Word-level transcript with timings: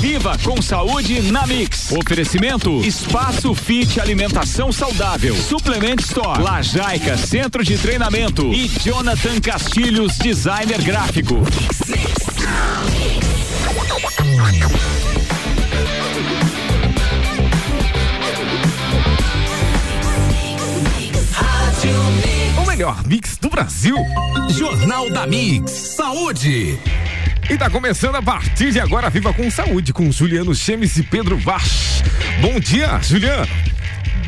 Viva 0.00 0.36
com 0.44 0.60
saúde 0.60 1.20
na 1.30 1.46
Mix. 1.46 1.92
Oferecimento 1.92 2.82
Espaço 2.84 3.54
Fit 3.54 4.00
Alimentação 4.00 4.70
Saudável. 4.70 5.34
Suplement 5.34 5.96
Store. 6.00 6.42
Lajaica 6.42 7.16
Centro 7.16 7.64
de 7.64 7.78
Treinamento. 7.78 8.52
E 8.52 8.68
Jonathan 8.68 9.40
Castilhos 9.40 10.18
Designer 10.18 10.82
Gráfico. 10.82 11.36
O 22.62 22.66
melhor 22.66 23.06
mix 23.06 23.38
do 23.38 23.48
Brasil. 23.48 23.96
Jornal 24.50 25.10
da 25.10 25.26
Mix. 25.26 25.70
Saúde. 25.70 26.78
E 27.50 27.58
tá 27.58 27.68
começando 27.68 28.14
a 28.14 28.22
partir 28.22 28.70
de 28.70 28.78
agora 28.78 29.10
Viva 29.10 29.34
com 29.34 29.50
Saúde 29.50 29.92
com 29.92 30.08
Juliano 30.12 30.54
Chemes 30.54 30.96
e 30.96 31.02
Pedro 31.02 31.36
Vaz. 31.36 32.00
Bom 32.40 32.60
dia, 32.60 33.00
Juliano. 33.02 33.50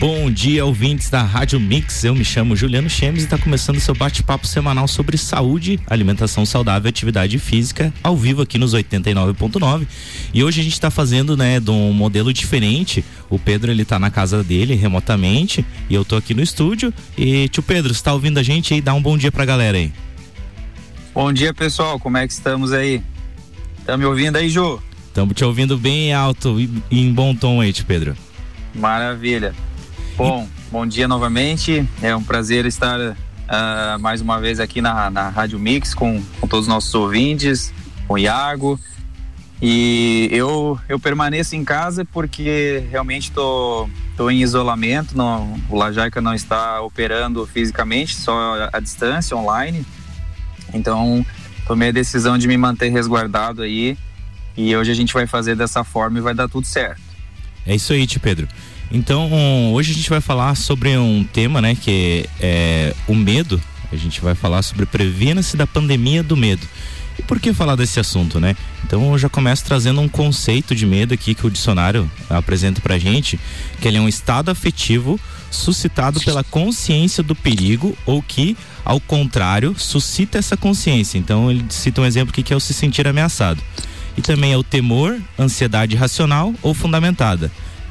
Bom 0.01 0.29
dia, 0.29 0.65
ouvintes 0.65 1.09
da 1.09 1.23
Rádio 1.23 1.61
Mix. 1.61 2.03
Eu 2.03 2.17
me 2.17 2.25
chamo 2.25 2.57
Juliano 2.57 2.91
Chemes 2.91 3.23
e 3.23 3.27
está 3.27 3.39
começando 3.39 3.79
seu 3.79 3.95
bate-papo 3.95 4.45
semanal 4.45 4.89
sobre 4.89 5.17
saúde, 5.17 5.79
alimentação 5.87 6.45
saudável 6.45 6.89
e 6.89 6.91
atividade 6.91 7.39
física, 7.39 7.95
ao 8.03 8.17
vivo 8.17 8.43
aqui 8.43 8.59
nos 8.59 8.75
89.9. 8.75 9.87
E 10.35 10.43
hoje 10.43 10.61
a 10.61 10.65
gente 10.65 10.73
está 10.73 10.91
fazendo, 10.91 11.37
né, 11.37 11.61
de 11.61 11.71
um 11.71 11.93
modelo 11.93 12.33
diferente. 12.33 13.05
O 13.31 13.39
Pedro, 13.39 13.71
ele 13.71 13.85
tá 13.85 14.01
na 14.01 14.11
casa 14.11 14.43
dele, 14.43 14.75
remotamente, 14.75 15.65
e 15.89 15.95
eu 15.95 16.05
tô 16.05 16.17
aqui 16.17 16.35
no 16.35 16.43
estúdio. 16.43 16.93
E, 17.17 17.49
tio 17.51 17.63
Pedro, 17.63 17.95
você 17.95 18.03
tá 18.03 18.13
ouvindo 18.13 18.39
a 18.39 18.43
gente 18.43 18.75
aí? 18.75 18.81
Dá 18.81 18.93
um 18.93 19.01
bom 19.01 19.17
dia 19.17 19.31
pra 19.31 19.45
galera 19.45 19.79
aí. 19.79 19.93
Bom 21.15 21.33
dia, 21.33 21.55
pessoal. 21.55 22.01
Como 22.01 22.17
é 22.17 22.27
que 22.27 22.33
estamos 22.33 22.73
aí? 22.73 23.01
Tá 23.85 23.97
me 23.97 24.05
ouvindo 24.05 24.37
aí, 24.37 24.49
Ju? 24.49 24.81
Estamos 25.09 25.35
te 25.35 25.45
ouvindo 25.45 25.77
bem 25.77 26.15
alto 26.15 26.59
e 26.61 26.71
em 26.91 27.13
bom 27.13 27.35
tom 27.35 27.61
aí, 27.61 27.73
Pedro. 27.85 28.17
Maravilha. 28.75 29.55
Bom, 30.17 30.49
bom 30.71 30.87
dia 30.87 31.09
novamente. 31.09 31.87
É 32.01 32.15
um 32.15 32.23
prazer 32.23 32.65
estar 32.65 32.99
uh, 33.01 33.99
mais 34.01 34.21
uma 34.21 34.41
vez 34.41 34.61
aqui 34.61 34.81
na, 34.81 35.11
na 35.11 35.29
Rádio 35.29 35.59
Mix 35.59 35.95
com, 35.95 36.23
com 36.41 36.47
todos 36.47 36.67
os 36.67 36.73
nossos 36.73 36.95
ouvintes, 36.95 37.73
com 38.07 38.15
o 38.15 38.19
Iago. 38.19 38.79
E 39.61 40.29
eu, 40.31 40.79
eu 40.89 40.99
permaneço 40.99 41.57
em 41.57 41.65
casa 41.65 42.05
porque 42.05 42.85
realmente 42.91 43.31
estou 43.31 43.89
tô, 44.17 44.25
tô 44.25 44.31
em 44.31 44.43
isolamento. 44.43 45.17
Não, 45.17 45.61
o 45.69 45.77
Lajaica 45.77 46.21
não 46.21 46.35
está 46.35 46.81
operando 46.81 47.47
fisicamente, 47.47 48.17
só 48.17 48.69
à 48.73 48.79
distância, 48.79 49.37
online. 49.37 49.85
Então, 50.73 51.25
tomei 51.67 51.89
a 51.89 51.93
decisão 51.93 52.37
de 52.37 52.47
me 52.49 52.57
manter 52.57 52.91
resguardado 52.91 53.63
aí. 53.63 53.97
E 54.57 54.77
hoje 54.77 54.91
a 54.91 54.95
gente 54.95 55.15
vai 55.15 55.27
fazer 55.27 55.57
dessa 55.57 55.83
forma 55.83 56.19
e 56.19 56.21
vai 56.21 56.35
dar 56.35 56.49
tudo 56.49 56.67
certo. 56.67 57.01
É 57.67 57.75
isso 57.75 57.93
aí, 57.93 58.07
tio 58.07 58.21
Pedro. 58.21 58.47
Então, 58.91 59.73
hoje 59.73 59.93
a 59.93 59.95
gente 59.95 60.11
vai 60.11 60.21
falar 60.21 60.55
sobre 60.55 60.97
um 60.99 61.25
tema, 61.25 61.63
né, 61.63 61.75
que 61.75 62.27
é, 62.39 62.95
o 63.09 63.15
medo. 63.15 63.61
A 63.91 63.97
gente 63.97 64.21
vai 64.21 64.35
falar 64.35 64.63
sobre 64.63 64.85
previna-se 64.85 65.57
da 65.57 65.67
pandemia 65.67 66.23
do 66.23 66.37
medo. 66.37 66.67
E 67.19 67.23
por 67.23 67.39
que 67.39 67.53
falar 67.53 67.77
desse 67.77 68.01
assunto, 68.01 68.41
né? 68.41 68.57
Então 68.85 69.13
eu 69.13 69.19
já 69.19 69.29
começo 69.29 69.65
trazendo 69.65 70.01
um 70.01 70.09
conceito 70.09 70.75
de 70.75 70.87
medo 70.87 71.15
aqui 71.15 71.35
que 71.35 71.47
o 71.47 71.51
dicionário 71.51 72.11
apresenta 72.29 72.81
pra 72.81 72.99
gente, 72.99 73.39
que 73.81 73.89
ele 73.89 73.99
é 73.99 74.01
um 74.01 74.09
estado 74.09 74.51
afetivo 74.51 75.19
suscitado 75.51 76.21
pela 76.21 76.43
consciência 76.43 77.23
do 77.23 77.35
perigo 77.35 77.97
ou 78.07 78.23
que, 78.23 78.57
ao 78.85 78.99
contrário, 78.99 79.75
suscita 79.79 80.39
essa 80.39 80.57
consciência. 80.57 81.19
Então 81.19 81.51
ele 81.51 81.65
cita 81.69 82.01
um 82.01 82.07
exemplo 82.07 82.33
aqui 82.33 82.43
que 82.43 82.53
é 82.53 82.57
o 82.57 82.61
se 82.61 82.73
sentir 82.73 83.07
ameaçado. 83.07 83.63
E 84.17 84.23
também 84.23 84.53
é 84.53 84.57
o 84.57 84.63
temor, 84.63 85.19
ansiedade 85.39 85.97
racional 85.97 86.55
ou 86.63 86.75
fundamentada. 86.75 87.51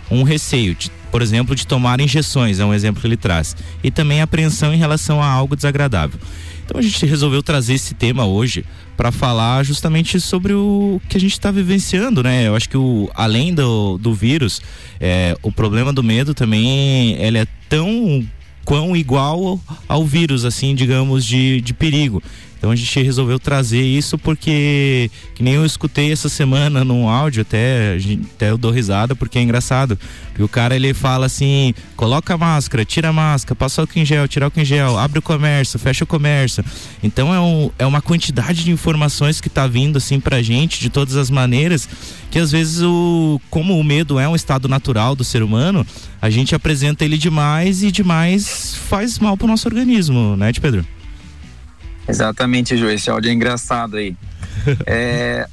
Um 0.09 0.23
receio, 0.23 0.75
de, 0.75 0.91
por 1.11 1.21
exemplo, 1.21 1.55
de 1.55 1.65
tomar 1.65 1.99
injeções, 2.01 2.59
é 2.59 2.65
um 2.65 2.73
exemplo 2.73 3.01
que 3.01 3.07
ele 3.07 3.17
traz. 3.17 3.55
E 3.83 3.89
também 3.89 4.21
apreensão 4.21 4.73
em 4.73 4.77
relação 4.77 5.21
a 5.21 5.27
algo 5.27 5.55
desagradável. 5.55 6.19
Então 6.71 6.79
a 6.79 6.81
gente 6.81 7.05
resolveu 7.05 7.43
trazer 7.43 7.73
esse 7.73 7.93
tema 7.93 8.25
hoje 8.25 8.63
para 8.95 9.11
falar 9.11 9.61
justamente 9.63 10.21
sobre 10.21 10.53
o 10.53 11.01
que 11.09 11.17
a 11.17 11.19
gente 11.19 11.33
está 11.33 11.51
vivenciando, 11.51 12.23
né? 12.23 12.47
Eu 12.47 12.55
acho 12.55 12.69
que 12.69 12.77
o, 12.77 13.09
além 13.13 13.53
do, 13.53 13.97
do 13.97 14.13
vírus, 14.13 14.61
é, 14.97 15.35
o 15.43 15.51
problema 15.51 15.91
do 15.91 16.01
medo 16.01 16.33
também 16.33 17.21
ele 17.21 17.39
é 17.39 17.45
tão 17.67 18.25
quão 18.63 18.95
igual 18.95 19.59
ao 19.85 20.05
vírus, 20.05 20.45
assim, 20.45 20.73
digamos, 20.73 21.25
de, 21.25 21.59
de 21.59 21.73
perigo. 21.73 22.23
Então 22.61 22.69
a 22.69 22.75
gente 22.75 23.01
resolveu 23.01 23.39
trazer 23.39 23.81
isso 23.81 24.19
porque, 24.19 25.09
que 25.33 25.41
nem 25.41 25.55
eu 25.55 25.65
escutei 25.65 26.11
essa 26.11 26.29
semana 26.29 26.85
num 26.85 27.09
áudio, 27.09 27.41
até, 27.41 27.97
até 28.35 28.51
eu 28.51 28.57
dou 28.57 28.69
risada 28.69 29.15
porque 29.15 29.39
é 29.39 29.41
engraçado. 29.41 29.97
Porque 30.27 30.43
o 30.43 30.47
cara 30.47 30.75
ele 30.75 30.93
fala 30.93 31.25
assim: 31.25 31.73
coloca 31.95 32.35
a 32.35 32.37
máscara, 32.37 32.85
tira 32.85 33.09
a 33.09 33.13
máscara, 33.13 33.55
passa 33.55 33.81
o 33.81 33.87
em 33.95 34.05
gel, 34.05 34.27
tira 34.27 34.47
o 34.47 34.51
em 34.55 34.63
gel, 34.63 34.95
abre 34.95 35.17
o 35.17 35.23
comércio, 35.23 35.79
fecha 35.79 36.03
o 36.03 36.07
comércio. 36.07 36.63
Então 37.01 37.33
é, 37.33 37.39
um, 37.39 37.71
é 37.79 37.85
uma 37.87 37.99
quantidade 37.99 38.63
de 38.63 38.69
informações 38.69 39.41
que 39.41 39.49
tá 39.49 39.65
vindo 39.65 39.97
assim 39.97 40.19
pra 40.19 40.39
gente 40.43 40.79
de 40.79 40.91
todas 40.91 41.15
as 41.15 41.31
maneiras 41.31 41.89
que 42.29 42.37
às 42.37 42.51
vezes 42.51 42.83
o 42.83 43.41
como 43.49 43.75
o 43.75 43.83
medo 43.83 44.19
é 44.19 44.29
um 44.29 44.35
estado 44.35 44.67
natural 44.69 45.15
do 45.15 45.23
ser 45.23 45.41
humano, 45.41 45.83
a 46.21 46.29
gente 46.29 46.53
apresenta 46.53 47.03
ele 47.03 47.17
demais 47.17 47.81
e 47.81 47.91
demais 47.91 48.75
faz 48.87 49.17
mal 49.17 49.35
pro 49.35 49.47
nosso 49.47 49.67
organismo, 49.67 50.37
né, 50.37 50.51
de 50.51 50.61
Pedro? 50.61 50.85
Exatamente, 52.11 52.75
Ju. 52.75 52.89
Esse 52.89 53.09
áudio 53.09 53.29
é 53.29 53.33
engraçado 53.33 53.95
aí. 53.95 54.15
é, 54.85 55.47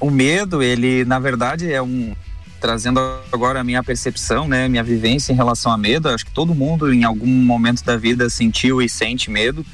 o 0.00 0.10
medo, 0.10 0.60
ele, 0.60 1.04
na 1.04 1.20
verdade, 1.20 1.72
é 1.72 1.80
um. 1.80 2.14
Trazendo 2.60 2.98
agora 3.30 3.60
a 3.60 3.64
minha 3.64 3.82
percepção, 3.82 4.48
né, 4.48 4.68
minha 4.68 4.82
vivência 4.82 5.32
em 5.32 5.36
relação 5.36 5.70
a 5.70 5.76
medo, 5.76 6.08
acho 6.08 6.24
que 6.24 6.32
todo 6.32 6.54
mundo 6.54 6.92
em 6.94 7.04
algum 7.04 7.26
momento 7.26 7.84
da 7.84 7.94
vida 7.94 8.30
sentiu 8.30 8.80
e 8.80 8.88
sente 8.88 9.30
medo, 9.30 9.66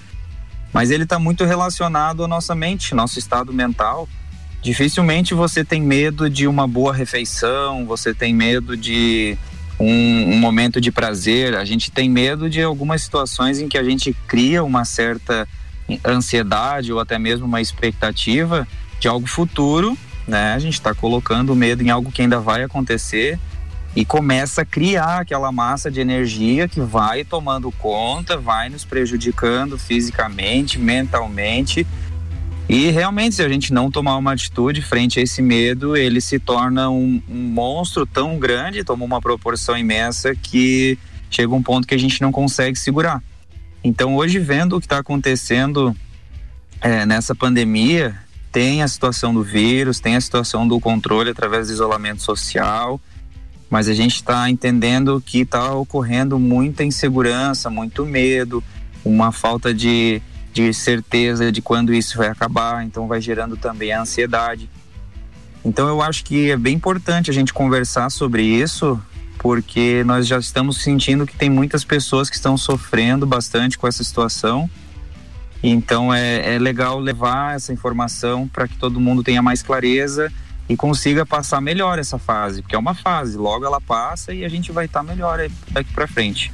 mas 0.72 0.91
ele 0.91 1.04
está 1.04 1.16
muito 1.16 1.44
relacionado 1.44 2.25
à 2.25 2.28
nossa 2.28 2.53
mente, 2.53 2.92
nosso 2.92 3.16
estado 3.16 3.53
mental. 3.53 4.09
Dificilmente 4.60 5.34
você 5.34 5.64
tem 5.64 5.80
medo 5.80 6.28
de 6.28 6.48
uma 6.48 6.66
boa 6.66 6.92
refeição, 6.92 7.86
você 7.86 8.12
tem 8.12 8.34
medo 8.34 8.76
de 8.76 9.38
um, 9.78 10.34
um, 10.34 10.38
momento 10.38 10.80
de 10.80 10.91
prazer. 10.91 11.54
A 11.54 11.64
gente 11.64 11.92
tem 11.92 12.10
medo 12.10 12.50
de 12.50 12.60
algumas 12.60 13.03
situações 13.03 13.60
em 13.60 13.69
que 13.69 13.78
a 13.78 13.84
gente 13.84 14.12
cria 14.26 14.64
uma 14.64 14.84
certa 14.84 15.47
ansiedade 16.05 16.93
ou 16.93 17.01
até 17.01 17.19
mesmo 17.19 17.47
uma 17.47 17.61
expectativa 17.61 18.67
de 18.99 19.09
algo 19.09 19.27
futuro, 19.27 19.97
né? 20.27 20.53
A 20.53 20.59
gente 20.59 20.75
está 20.75 20.95
colocando 20.95 21.56
medo 21.56 21.83
em 21.83 21.91
algo 21.91 22.12
que 22.12 22.23
ainda 22.23 22.39
vai 22.39 22.62
acontecer 22.62 23.39
e 23.95 24.05
começa 24.05 24.62
a 24.62 24.65
criar 24.65 25.21
aquela 25.21 25.51
massa 25.51 25.91
de 25.91 26.01
energia 26.01 26.69
que 26.69 26.81
vai 26.81 27.25
tomando 27.25 27.73
conta, 27.73 28.37
vai 28.37 28.69
nos 28.69 28.84
prejudicando 28.84 29.77
fisicamente, 29.77 30.78
mentalmente. 30.78 31.87
E 32.69 32.91
realmente, 32.91 33.34
se 33.34 33.43
a 33.43 33.49
gente 33.49 33.72
não 33.72 33.91
tomar 33.91 34.17
uma 34.17 34.33
atitude 34.33 34.81
frente 34.81 35.19
a 35.19 35.22
esse 35.22 35.43
medo, 35.43 35.97
ele 35.97 36.21
se 36.21 36.39
torna 36.39 36.89
um, 36.89 37.21
um 37.28 37.43
monstro 37.49 38.07
tão 38.07 38.39
grande, 38.39 38.84
toma 38.84 39.05
uma 39.05 39.21
proporção 39.21 39.77
imensa 39.77 40.37
que 40.37 40.97
chega 41.28 41.53
um 41.53 41.62
ponto 41.62 41.87
que 41.87 41.95
a 41.95 41.99
gente 41.99 42.21
não 42.22 42.31
consegue 42.31 42.78
segurar. 42.78 43.21
Então, 43.82 44.14
hoje, 44.16 44.38
vendo 44.38 44.76
o 44.76 44.80
que 44.80 44.86
está 44.86 44.98
acontecendo 44.98 45.96
é, 46.80 47.06
nessa 47.06 47.34
pandemia, 47.34 48.16
tem 48.52 48.82
a 48.82 48.88
situação 48.88 49.32
do 49.32 49.42
vírus, 49.42 50.00
tem 50.00 50.16
a 50.16 50.20
situação 50.20 50.66
do 50.66 50.78
controle 50.80 51.30
através 51.30 51.68
do 51.68 51.72
isolamento 51.72 52.22
social, 52.22 53.00
mas 53.70 53.88
a 53.88 53.94
gente 53.94 54.16
está 54.16 54.50
entendendo 54.50 55.22
que 55.24 55.42
está 55.42 55.72
ocorrendo 55.72 56.38
muita 56.38 56.82
insegurança, 56.82 57.70
muito 57.70 58.04
medo, 58.04 58.62
uma 59.04 59.30
falta 59.30 59.72
de, 59.72 60.20
de 60.52 60.74
certeza 60.74 61.52
de 61.52 61.62
quando 61.62 61.94
isso 61.94 62.18
vai 62.18 62.28
acabar, 62.28 62.84
então 62.84 63.06
vai 63.06 63.20
gerando 63.20 63.56
também 63.56 63.92
a 63.92 64.02
ansiedade. 64.02 64.68
Então 65.65 65.88
eu 65.88 66.03
acho 66.03 66.24
que 66.24 66.50
é 66.50 66.56
bem 66.56 66.74
importante 66.74 67.30
a 67.30 67.34
gente 67.34 67.53
conversar 67.53 68.10
sobre 68.10 68.42
isso, 68.42 69.00
porque 69.41 70.04
nós 70.04 70.27
já 70.27 70.39
estamos 70.39 70.83
sentindo 70.83 71.27
que 71.27 71.34
tem 71.34 71.48
muitas 71.48 71.83
pessoas 71.83 72.28
que 72.28 72.37
estão 72.37 72.59
sofrendo 72.59 73.27
bastante 73.27 73.78
com 73.78 73.89
essa 73.89 74.04
situação. 74.04 74.71
Então 75.63 76.13
é, 76.13 76.57
é 76.57 76.59
legal 76.59 77.01
levar 77.01 77.57
essa 77.57 77.72
informação 77.72 78.47
para 78.47 78.69
que 78.69 78.77
todo 78.77 79.01
mundo 79.01 79.22
tenha 79.22 79.41
mais 79.41 79.63
clareza 79.63 80.31
e 80.69 80.77
consiga 80.77 81.25
passar 81.25 81.60
melhor 81.60 81.98
essa 81.98 82.19
fase, 82.19 82.60
porque 82.60 82.77
é 82.77 82.78
uma 82.78 82.95
fase, 82.95 83.37
logo 83.37 83.65
ela 83.65 83.81
passa 83.81 84.33
e 84.33 84.45
a 84.45 84.48
gente 84.48 84.71
vai 84.71 84.84
estar 84.84 85.01
tá 85.01 85.04
melhor 85.04 85.41
daqui 85.71 85.93
para 85.93 86.07
frente. 86.07 86.53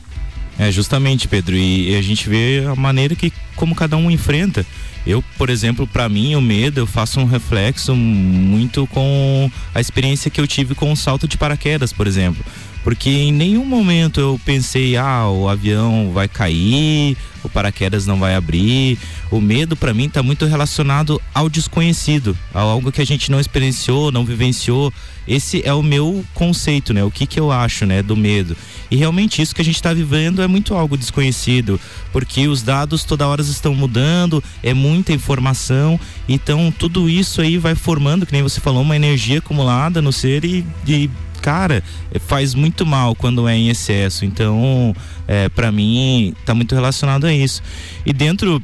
É, 0.59 0.71
justamente, 0.71 1.29
Pedro, 1.29 1.55
e, 1.55 1.91
e 1.91 1.97
a 1.97 2.03
gente 2.03 2.29
vê 2.29 2.65
a 2.71 2.75
maneira 2.75 3.15
que 3.15 3.32
como 3.56 3.75
cada 3.75 3.97
um 3.97 4.11
enfrenta. 4.11 4.65
Eu, 5.06 5.23
por 5.37 5.50
exemplo, 5.50 5.87
para 5.87 6.09
mim, 6.09 6.35
o 6.35 6.41
medo, 6.41 6.81
eu 6.81 6.87
faço 6.87 7.21
um 7.21 7.27
reflexo 7.27 7.94
muito 7.94 8.87
com 8.89 9.50
a 9.75 9.81
experiência 9.81 10.31
que 10.31 10.41
eu 10.41 10.47
tive 10.47 10.75
com 10.75 10.91
o 10.91 10.97
salto 10.97 11.29
de 11.29 11.37
paraquedas, 11.37 11.93
por 11.93 12.06
exemplo 12.06 12.44
porque 12.87 13.11
em 13.11 13.33
nenhum 13.33 13.65
momento 13.65 14.21
eu 14.21 14.41
pensei, 14.44 14.97
ah, 14.97 15.29
o 15.29 15.49
avião 15.49 16.12
vai 16.15 16.29
cair, 16.29 17.17
o 17.43 17.49
paraquedas 17.49 18.06
não 18.06 18.17
vai 18.17 18.37
abrir. 18.37 18.97
O 19.29 19.41
medo 19.41 19.75
para 19.75 19.93
mim 19.93 20.05
está 20.05 20.23
muito 20.23 20.47
relacionado 20.47 21.21
ao 21.35 21.49
desconhecido, 21.49 22.38
a 22.55 22.61
algo 22.61 22.93
que 22.93 23.03
a 23.03 23.05
gente 23.05 23.29
não 23.29 23.41
experienciou, 23.41 24.12
não 24.12 24.25
vivenciou. 24.25 24.93
Esse 25.27 25.67
é 25.67 25.75
o 25.75 25.83
meu 25.83 26.25
conceito, 26.33 26.94
né? 26.94 27.03
O 27.03 27.11
que 27.11 27.27
que 27.27 27.41
eu 27.41 27.50
acho, 27.50 27.85
né, 27.85 28.05
do 28.05 28.15
medo. 28.15 28.56
E 28.89 28.94
realmente 28.94 29.43
isso 29.43 29.53
que 29.53 29.62
a 29.62 29.65
gente 29.65 29.75
está 29.75 29.93
vivendo 29.93 30.41
é 30.41 30.47
muito 30.47 30.73
algo 30.73 30.97
desconhecido, 30.97 31.81
porque 32.12 32.47
os 32.47 32.62
dados 32.62 33.03
toda 33.03 33.27
hora 33.27 33.43
estão 33.43 33.75
mudando, 33.75 34.41
é 34.62 34.73
muita 34.73 35.12
informação, 35.12 35.99
então 36.29 36.71
tudo 36.71 37.11
isso 37.11 37.41
aí 37.41 37.59
vai 37.59 37.75
formando, 37.75 38.25
que 38.25 38.32
nem 38.32 38.44
você 38.44 38.61
falou, 38.61 38.82
uma 38.82 38.94
energia 38.94 39.39
acumulada 39.39 40.00
no 40.00 40.12
ser 40.12 40.44
e, 40.44 40.65
e 40.87 41.11
cara, 41.46 41.81
faz 42.26 42.56
muito 42.56 42.84
mal 42.84 43.14
quando 43.14 43.46
é 43.46 43.54
em 43.56 43.69
excesso. 43.69 44.25
Então, 44.25 44.93
é, 45.28 45.48
para 45.48 45.70
mim, 45.70 46.34
tá 46.44 46.52
muito 46.56 46.75
relacionado 46.75 47.25
a 47.25 47.32
isso. 47.32 47.62
E 48.04 48.12
dentro 48.12 48.60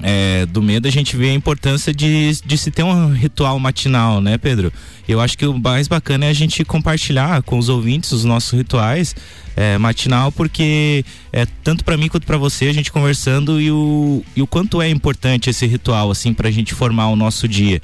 é, 0.00 0.46
do 0.46 0.62
medo 0.62 0.86
a 0.86 0.90
gente 0.92 1.16
vê 1.16 1.30
a 1.30 1.34
importância 1.34 1.92
de, 1.92 2.30
de 2.46 2.56
se 2.56 2.70
ter 2.70 2.84
um 2.84 3.12
ritual 3.12 3.58
matinal, 3.58 4.20
né, 4.20 4.38
Pedro? 4.38 4.72
Eu 5.08 5.20
acho 5.20 5.36
que 5.36 5.44
o 5.44 5.58
mais 5.58 5.88
bacana 5.88 6.26
é 6.26 6.28
a 6.28 6.32
gente 6.32 6.64
compartilhar 6.64 7.42
com 7.42 7.58
os 7.58 7.68
ouvintes 7.68 8.12
os 8.12 8.24
nossos 8.24 8.52
rituais 8.56 9.16
é, 9.56 9.76
matinal, 9.76 10.30
porque 10.30 11.04
é 11.32 11.44
tanto 11.64 11.84
para 11.84 11.96
mim 11.96 12.06
quanto 12.06 12.28
para 12.28 12.36
você 12.36 12.68
a 12.68 12.72
gente 12.72 12.92
conversando 12.92 13.60
e 13.60 13.72
o, 13.72 14.24
e 14.36 14.40
o 14.40 14.46
quanto 14.46 14.80
é 14.80 14.88
importante 14.88 15.50
esse 15.50 15.66
ritual, 15.66 16.12
assim, 16.12 16.32
para 16.32 16.48
a 16.48 16.52
gente 16.52 16.74
formar 16.74 17.08
o 17.08 17.16
nosso 17.16 17.48
dia. 17.48 17.82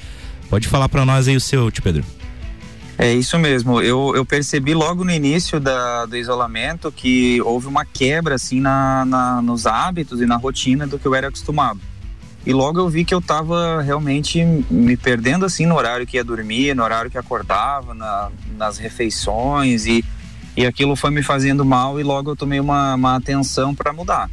Pode 0.48 0.68
falar 0.68 0.88
para 0.88 1.04
nós 1.04 1.26
aí 1.26 1.34
o 1.34 1.40
seu, 1.40 1.68
Pedro. 1.82 2.19
É 3.02 3.14
isso 3.14 3.38
mesmo. 3.38 3.80
Eu, 3.80 4.12
eu 4.14 4.26
percebi 4.26 4.74
logo 4.74 5.04
no 5.04 5.10
início 5.10 5.58
da, 5.58 6.04
do 6.04 6.18
isolamento 6.18 6.92
que 6.92 7.40
houve 7.40 7.66
uma 7.66 7.82
quebra 7.82 8.34
assim 8.34 8.60
na, 8.60 9.06
na, 9.06 9.40
nos 9.40 9.66
hábitos 9.66 10.20
e 10.20 10.26
na 10.26 10.36
rotina 10.36 10.86
do 10.86 10.98
que 10.98 11.06
eu 11.06 11.14
era 11.14 11.28
acostumado. 11.28 11.80
E 12.44 12.52
logo 12.52 12.78
eu 12.78 12.90
vi 12.90 13.02
que 13.02 13.14
eu 13.14 13.20
estava 13.20 13.80
realmente 13.80 14.44
me 14.70 14.98
perdendo 14.98 15.46
assim 15.46 15.64
no 15.64 15.76
horário 15.76 16.06
que 16.06 16.18
ia 16.18 16.22
dormir, 16.22 16.76
no 16.76 16.82
horário 16.82 17.10
que 17.10 17.16
acordava, 17.16 17.94
na, 17.94 18.30
nas 18.58 18.76
refeições 18.76 19.86
e, 19.86 20.04
e 20.54 20.66
aquilo 20.66 20.94
foi 20.94 21.10
me 21.10 21.22
fazendo 21.22 21.64
mal 21.64 21.98
e 21.98 22.02
logo 22.02 22.32
eu 22.32 22.36
tomei 22.36 22.60
uma, 22.60 22.96
uma 22.96 23.16
atenção 23.16 23.74
para 23.74 23.94
mudar. 23.94 24.28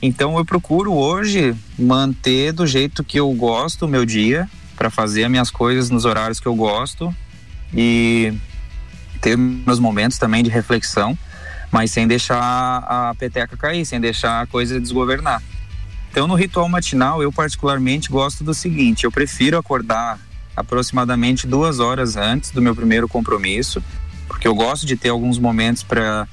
Então 0.00 0.38
eu 0.38 0.44
procuro 0.44 0.94
hoje 0.94 1.56
manter 1.76 2.52
do 2.52 2.68
jeito 2.68 3.02
que 3.02 3.18
eu 3.18 3.28
gosto 3.32 3.86
o 3.86 3.88
meu 3.88 4.06
dia, 4.06 4.48
para 4.76 4.90
fazer 4.90 5.24
as 5.24 5.30
minhas 5.30 5.50
coisas 5.50 5.90
nos 5.90 6.04
horários 6.04 6.38
que 6.38 6.46
eu 6.46 6.54
gosto 6.54 7.12
e 7.74 8.32
ter 9.20 9.36
meus 9.36 9.78
momentos 9.78 10.18
também 10.18 10.42
de 10.42 10.50
reflexão, 10.50 11.16
mas 11.70 11.90
sem 11.90 12.06
deixar 12.06 12.38
a 12.38 13.14
peteca 13.18 13.56
cair, 13.56 13.84
sem 13.84 14.00
deixar 14.00 14.42
a 14.42 14.46
coisa 14.46 14.80
desgovernar. 14.80 15.42
Então, 16.10 16.26
no 16.26 16.34
ritual 16.34 16.68
matinal, 16.68 17.22
eu 17.22 17.30
particularmente 17.30 18.10
gosto 18.10 18.42
do 18.42 18.52
seguinte: 18.52 19.04
eu 19.04 19.12
prefiro 19.12 19.56
acordar 19.56 20.18
aproximadamente 20.56 21.46
duas 21.46 21.78
horas 21.78 22.16
antes 22.16 22.50
do 22.50 22.60
meu 22.60 22.74
primeiro 22.74 23.08
compromisso, 23.08 23.82
porque 24.26 24.48
eu 24.48 24.54
gosto 24.54 24.84
de 24.84 24.96
ter 24.96 25.10
alguns 25.10 25.38
momentos 25.38 25.82
para 25.82 26.26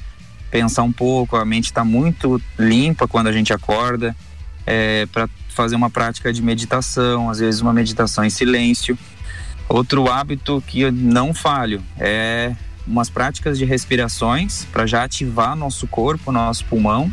pensar 0.49 0.83
um 0.83 0.91
pouco. 0.91 1.35
A 1.35 1.45
mente 1.45 1.65
está 1.65 1.83
muito 1.83 2.41
limpa 2.57 3.07
quando 3.07 3.27
a 3.27 3.31
gente 3.31 3.53
acorda, 3.53 4.15
é, 4.65 5.05
para 5.07 5.29
fazer 5.49 5.75
uma 5.75 5.89
prática 5.89 6.33
de 6.33 6.41
meditação, 6.41 7.29
às 7.29 7.39
vezes 7.39 7.61
uma 7.61 7.73
meditação 7.73 8.23
em 8.23 8.29
silêncio. 8.29 8.97
Outro 9.69 10.09
hábito 10.09 10.63
que 10.65 10.81
eu 10.81 10.91
não 10.91 11.33
falho 11.33 11.83
é 11.97 12.55
umas 12.87 13.09
práticas 13.09 13.57
de 13.57 13.65
respirações 13.65 14.65
para 14.71 14.85
já 14.87 15.03
ativar 15.03 15.55
nosso 15.55 15.85
corpo, 15.87 16.31
nosso 16.31 16.63
pulmão. 16.65 17.11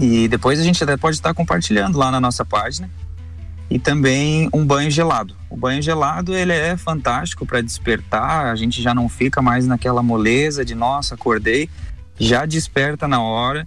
E 0.00 0.28
depois 0.28 0.60
a 0.60 0.62
gente 0.62 0.82
até 0.82 0.96
pode 0.96 1.16
estar 1.16 1.34
compartilhando 1.34 1.98
lá 1.98 2.10
na 2.10 2.20
nossa 2.20 2.44
página. 2.44 2.88
E 3.68 3.80
também 3.80 4.48
um 4.52 4.64
banho 4.64 4.90
gelado. 4.90 5.34
O 5.50 5.56
banho 5.56 5.82
gelado 5.82 6.34
ele 6.34 6.52
é 6.52 6.76
fantástico 6.76 7.44
para 7.44 7.60
despertar. 7.60 8.46
A 8.46 8.54
gente 8.54 8.80
já 8.80 8.94
não 8.94 9.08
fica 9.08 9.42
mais 9.42 9.66
naquela 9.66 10.02
moleza 10.02 10.64
de 10.64 10.74
nossa, 10.74 11.16
acordei, 11.16 11.68
já 12.18 12.46
desperta 12.46 13.08
na 13.08 13.20
hora. 13.20 13.66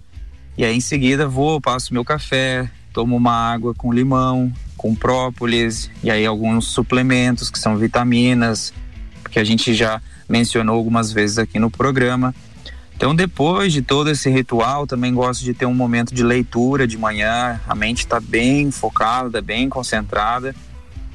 E 0.56 0.64
aí 0.64 0.74
em 0.74 0.80
seguida 0.80 1.28
vou, 1.28 1.60
passo 1.60 1.92
meu 1.92 2.04
café, 2.04 2.70
tomo 2.92 3.16
uma 3.16 3.32
água 3.32 3.74
com 3.74 3.92
limão, 3.92 4.52
com 4.76 4.94
própolis 4.94 5.90
e 6.02 6.10
aí 6.10 6.24
alguns 6.24 6.66
suplementos 6.66 7.50
que 7.50 7.58
são 7.58 7.76
vitaminas, 7.76 8.72
que 9.30 9.38
a 9.38 9.44
gente 9.44 9.74
já 9.74 10.00
mencionou 10.28 10.76
algumas 10.76 11.12
vezes 11.12 11.38
aqui 11.38 11.58
no 11.58 11.70
programa. 11.70 12.34
Então, 12.96 13.14
depois 13.14 13.72
de 13.72 13.80
todo 13.80 14.10
esse 14.10 14.28
ritual, 14.28 14.86
também 14.86 15.14
gosto 15.14 15.42
de 15.42 15.54
ter 15.54 15.64
um 15.64 15.74
momento 15.74 16.14
de 16.14 16.22
leitura 16.22 16.86
de 16.86 16.98
manhã. 16.98 17.58
A 17.66 17.74
mente 17.74 18.00
está 18.00 18.20
bem 18.20 18.70
focada, 18.70 19.40
bem 19.40 19.70
concentrada, 19.70 20.54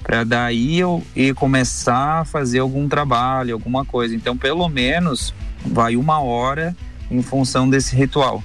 para 0.02 0.24
daí 0.24 0.80
eu 0.80 1.04
ir 1.16 1.36
começar 1.36 2.22
a 2.22 2.26
fazer 2.26 2.60
algum 2.60 2.88
trabalho, 2.88 3.54
alguma 3.54 3.86
coisa. 3.86 4.16
Então, 4.16 4.36
pelo 4.36 4.68
menos, 4.68 5.34
vai 5.64 5.96
uma 5.96 6.20
hora 6.20 6.76
em 7.10 7.22
função 7.22 7.70
desse 7.70 7.96
ritual. 7.96 8.44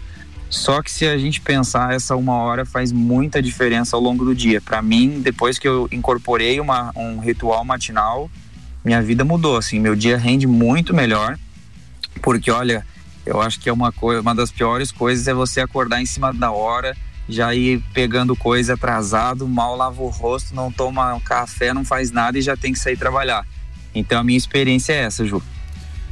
Só 0.51 0.83
que 0.83 0.91
se 0.91 1.07
a 1.07 1.17
gente 1.17 1.41
pensar, 1.41 1.95
essa 1.95 2.17
uma 2.17 2.35
hora 2.35 2.67
faz 2.67 2.91
muita 2.91 3.41
diferença 3.41 3.95
ao 3.95 4.03
longo 4.03 4.25
do 4.25 4.35
dia. 4.35 4.61
Para 4.61 4.83
mim, 4.83 5.21
depois 5.21 5.61
que 5.61 5.69
eu 5.69 5.89
incorporei 5.93 6.59
uma, 6.59 6.91
um 6.97 7.21
ritual 7.21 7.65
matinal, 7.65 8.29
minha 8.85 9.01
vida 9.01 9.25
mudou. 9.25 9.57
Assim, 9.57 9.79
meu 9.79 9.95
dia 9.95 10.19
rende 10.19 10.49
muito 10.49 10.93
melhor, 10.93 11.39
porque 12.21 12.51
olha, 12.51 12.85
eu 13.25 13.41
acho 13.41 13.61
que 13.61 13.69
é 13.69 13.73
uma 13.73 13.93
coisa, 13.93 14.21
uma 14.21 14.35
das 14.35 14.51
piores 14.51 14.91
coisas 14.91 15.29
é 15.29 15.33
você 15.33 15.61
acordar 15.61 16.03
em 16.03 16.07
cima 16.07 16.33
da 16.33 16.51
hora, 16.51 16.97
já 17.29 17.55
ir 17.55 17.81
pegando 17.95 18.35
coisa 18.35 18.75
atrasado, 18.75 19.47
mal 19.47 19.77
lava 19.77 20.03
o 20.03 20.09
rosto, 20.09 20.53
não 20.53 20.73
toma 20.73 21.21
café, 21.21 21.73
não 21.73 21.85
faz 21.85 22.11
nada 22.11 22.37
e 22.37 22.43
já 22.43 22.57
tem 22.57 22.73
que 22.73 22.79
sair 22.81 22.97
trabalhar. 22.97 23.47
Então 23.95 24.19
a 24.19 24.25
minha 24.25 24.37
experiência 24.37 24.93
é 24.93 25.03
essa, 25.03 25.25
Ju. 25.25 25.41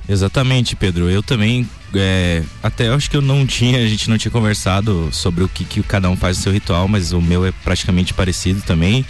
Exatamente, 0.08 0.74
Pedro. 0.74 1.10
Eu 1.10 1.22
também 1.22 1.68
é, 1.94 2.42
até 2.62 2.88
acho 2.88 3.10
que 3.10 3.16
eu 3.16 3.22
não 3.22 3.46
tinha, 3.46 3.78
a 3.78 3.86
gente 3.86 4.08
não 4.08 4.16
tinha 4.16 4.32
conversado 4.32 5.08
sobre 5.12 5.44
o 5.44 5.48
que, 5.48 5.64
que 5.64 5.82
cada 5.82 6.08
um 6.08 6.16
faz 6.16 6.38
no 6.38 6.42
seu 6.42 6.52
ritual, 6.52 6.88
mas 6.88 7.12
o 7.12 7.20
meu 7.20 7.44
é 7.44 7.52
praticamente 7.52 8.14
parecido 8.14 8.62
também. 8.62 9.04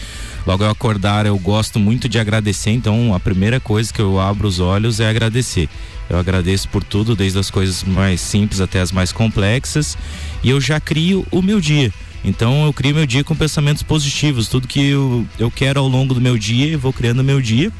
Logo 0.46 0.64
ao 0.64 0.70
acordar, 0.70 1.26
eu 1.26 1.38
gosto 1.38 1.78
muito 1.78 2.08
de 2.08 2.18
agradecer, 2.18 2.70
então 2.70 3.14
a 3.14 3.20
primeira 3.20 3.60
coisa 3.60 3.92
que 3.92 4.00
eu 4.00 4.18
abro 4.18 4.48
os 4.48 4.60
olhos 4.60 4.98
é 4.98 5.08
agradecer. 5.08 5.68
Eu 6.08 6.18
agradeço 6.18 6.68
por 6.68 6.82
tudo, 6.82 7.14
desde 7.14 7.38
as 7.38 7.50
coisas 7.50 7.84
mais 7.84 8.20
simples 8.20 8.60
até 8.60 8.80
as 8.80 8.90
mais 8.90 9.12
complexas, 9.12 9.96
e 10.42 10.50
eu 10.50 10.60
já 10.60 10.80
crio 10.80 11.26
o 11.30 11.42
meu 11.42 11.60
dia. 11.60 11.92
Então 12.24 12.64
eu 12.64 12.72
crio 12.72 12.94
meu 12.94 13.06
dia 13.06 13.22
com 13.22 13.36
pensamentos 13.36 13.82
positivos, 13.82 14.48
tudo 14.48 14.66
que 14.66 14.88
eu, 14.88 15.26
eu 15.38 15.50
quero 15.50 15.80
ao 15.80 15.86
longo 15.86 16.14
do 16.14 16.20
meu 16.20 16.38
dia, 16.38 16.68
eu 16.68 16.78
vou 16.78 16.92
criando 16.92 17.20
o 17.20 17.24
meu 17.24 17.40
dia. 17.40 17.70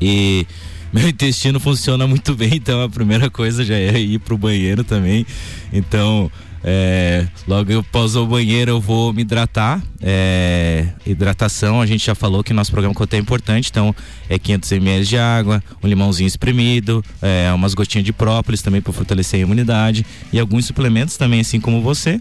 E 0.00 0.46
meu 0.92 1.08
intestino 1.08 1.60
funciona 1.60 2.06
muito 2.06 2.34
bem, 2.34 2.54
então 2.54 2.82
a 2.82 2.88
primeira 2.88 3.30
coisa 3.30 3.64
já 3.64 3.74
é 3.74 3.98
ir 3.98 4.18
pro 4.20 4.38
banheiro 4.38 4.84
também. 4.84 5.26
Então, 5.72 6.30
é, 6.68 7.26
logo 7.46 7.78
após 7.78 8.16
o 8.16 8.26
banheiro 8.26 8.72
eu 8.72 8.80
vou 8.80 9.12
me 9.12 9.22
hidratar. 9.22 9.80
É, 10.02 10.88
hidratação, 11.06 11.80
a 11.80 11.86
gente 11.86 12.04
já 12.04 12.14
falou 12.14 12.42
que 12.42 12.52
nosso 12.52 12.72
programa 12.72 12.94
contém 12.94 13.18
é 13.18 13.22
importante, 13.22 13.68
então 13.70 13.94
é 14.28 14.36
500 14.36 14.72
ml 14.72 15.04
de 15.04 15.16
água, 15.16 15.62
um 15.80 15.86
limãozinho 15.86 16.26
espremido, 16.26 17.04
é, 17.22 17.52
umas 17.52 17.72
gotinhas 17.72 18.04
de 18.04 18.12
própolis 18.12 18.62
também 18.62 18.80
para 18.80 18.92
fortalecer 18.92 19.38
a 19.38 19.42
imunidade 19.42 20.04
e 20.32 20.40
alguns 20.40 20.66
suplementos 20.66 21.16
também, 21.16 21.40
assim 21.40 21.60
como 21.60 21.80
você. 21.80 22.20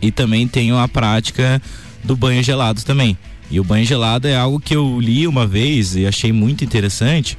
E 0.00 0.12
também 0.12 0.46
tenho 0.46 0.78
a 0.78 0.86
prática 0.86 1.60
do 2.04 2.14
banho 2.14 2.42
gelado 2.42 2.84
também. 2.84 3.18
E 3.50 3.58
o 3.58 3.64
banho 3.64 3.84
gelado 3.84 4.28
é 4.28 4.36
algo 4.36 4.60
que 4.60 4.76
eu 4.76 5.00
li 5.00 5.26
uma 5.26 5.46
vez 5.46 5.96
e 5.96 6.06
achei 6.06 6.32
muito 6.32 6.64
interessante 6.64 7.36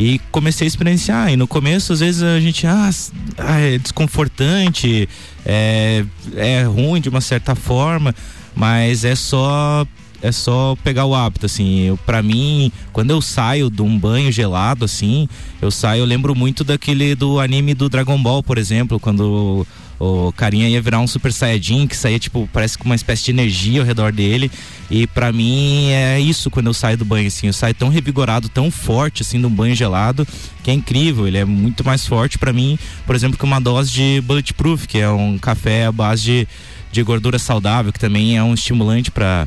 e 0.00 0.18
comecei 0.32 0.66
a 0.66 0.68
experienciar. 0.68 1.30
E 1.30 1.36
no 1.36 1.46
começo, 1.46 1.92
às 1.92 2.00
vezes, 2.00 2.22
a 2.22 2.40
gente, 2.40 2.66
ah, 2.66 2.88
ah, 3.36 3.60
é 3.60 3.76
desconfortante, 3.76 5.06
é, 5.44 6.06
é 6.34 6.62
ruim 6.62 7.02
de 7.02 7.10
uma 7.10 7.20
certa 7.20 7.54
forma, 7.54 8.14
mas 8.56 9.04
é 9.04 9.14
só 9.14 9.86
é 10.22 10.32
só 10.32 10.76
pegar 10.82 11.04
o 11.04 11.14
hábito, 11.14 11.46
assim. 11.46 11.98
para 12.06 12.22
mim, 12.22 12.72
quando 12.92 13.10
eu 13.10 13.20
saio 13.20 13.70
de 13.70 13.82
um 13.82 13.98
banho 13.98 14.32
gelado, 14.32 14.86
assim, 14.86 15.28
eu 15.60 15.70
saio, 15.70 16.00
eu 16.00 16.06
lembro 16.06 16.34
muito 16.34 16.62
daquele 16.64 17.14
do 17.14 17.38
anime 17.38 17.74
do 17.74 17.88
Dragon 17.88 18.22
Ball, 18.22 18.42
por 18.42 18.56
exemplo, 18.58 18.98
quando 18.98 19.66
o 19.98 20.32
carinha 20.32 20.66
ia 20.68 20.80
virar 20.80 21.00
um 21.00 21.06
super 21.06 21.30
saiyajin 21.30 21.86
que 21.86 21.94
saía 21.94 22.18
tipo 22.18 22.48
parece 22.54 22.78
com 22.78 22.86
uma 22.86 22.94
espécie 22.94 23.24
de 23.24 23.32
energia 23.32 23.80
ao 23.80 23.86
redor 23.86 24.10
dele 24.10 24.50
e 24.90 25.06
para 25.06 25.32
mim 25.32 25.88
é 25.90 26.18
isso 26.18 26.50
quando 26.50 26.66
eu 26.66 26.74
saio 26.74 26.96
do 26.96 27.04
banho 27.04 27.28
assim 27.28 27.46
eu 27.46 27.52
saio 27.52 27.74
tão 27.74 27.88
revigorado 27.88 28.48
tão 28.48 28.70
forte 28.70 29.22
assim 29.22 29.40
do 29.40 29.48
banho 29.48 29.74
gelado 29.74 30.26
que 30.62 30.70
é 30.70 30.74
incrível 30.74 31.26
ele 31.28 31.38
é 31.38 31.44
muito 31.44 31.84
mais 31.84 32.06
forte 32.06 32.38
para 32.38 32.52
mim 32.52 32.78
por 33.06 33.14
exemplo 33.14 33.38
que 33.38 33.44
uma 33.44 33.60
dose 33.60 33.90
de 33.92 34.20
bulletproof 34.22 34.86
que 34.86 34.98
é 34.98 35.08
um 35.08 35.38
café 35.38 35.86
à 35.86 35.92
base 35.92 36.24
de, 36.24 36.48
de 36.90 37.02
gordura 37.02 37.38
saudável 37.38 37.92
que 37.92 38.00
também 38.00 38.36
é 38.36 38.42
um 38.42 38.54
estimulante 38.54 39.10
para 39.10 39.46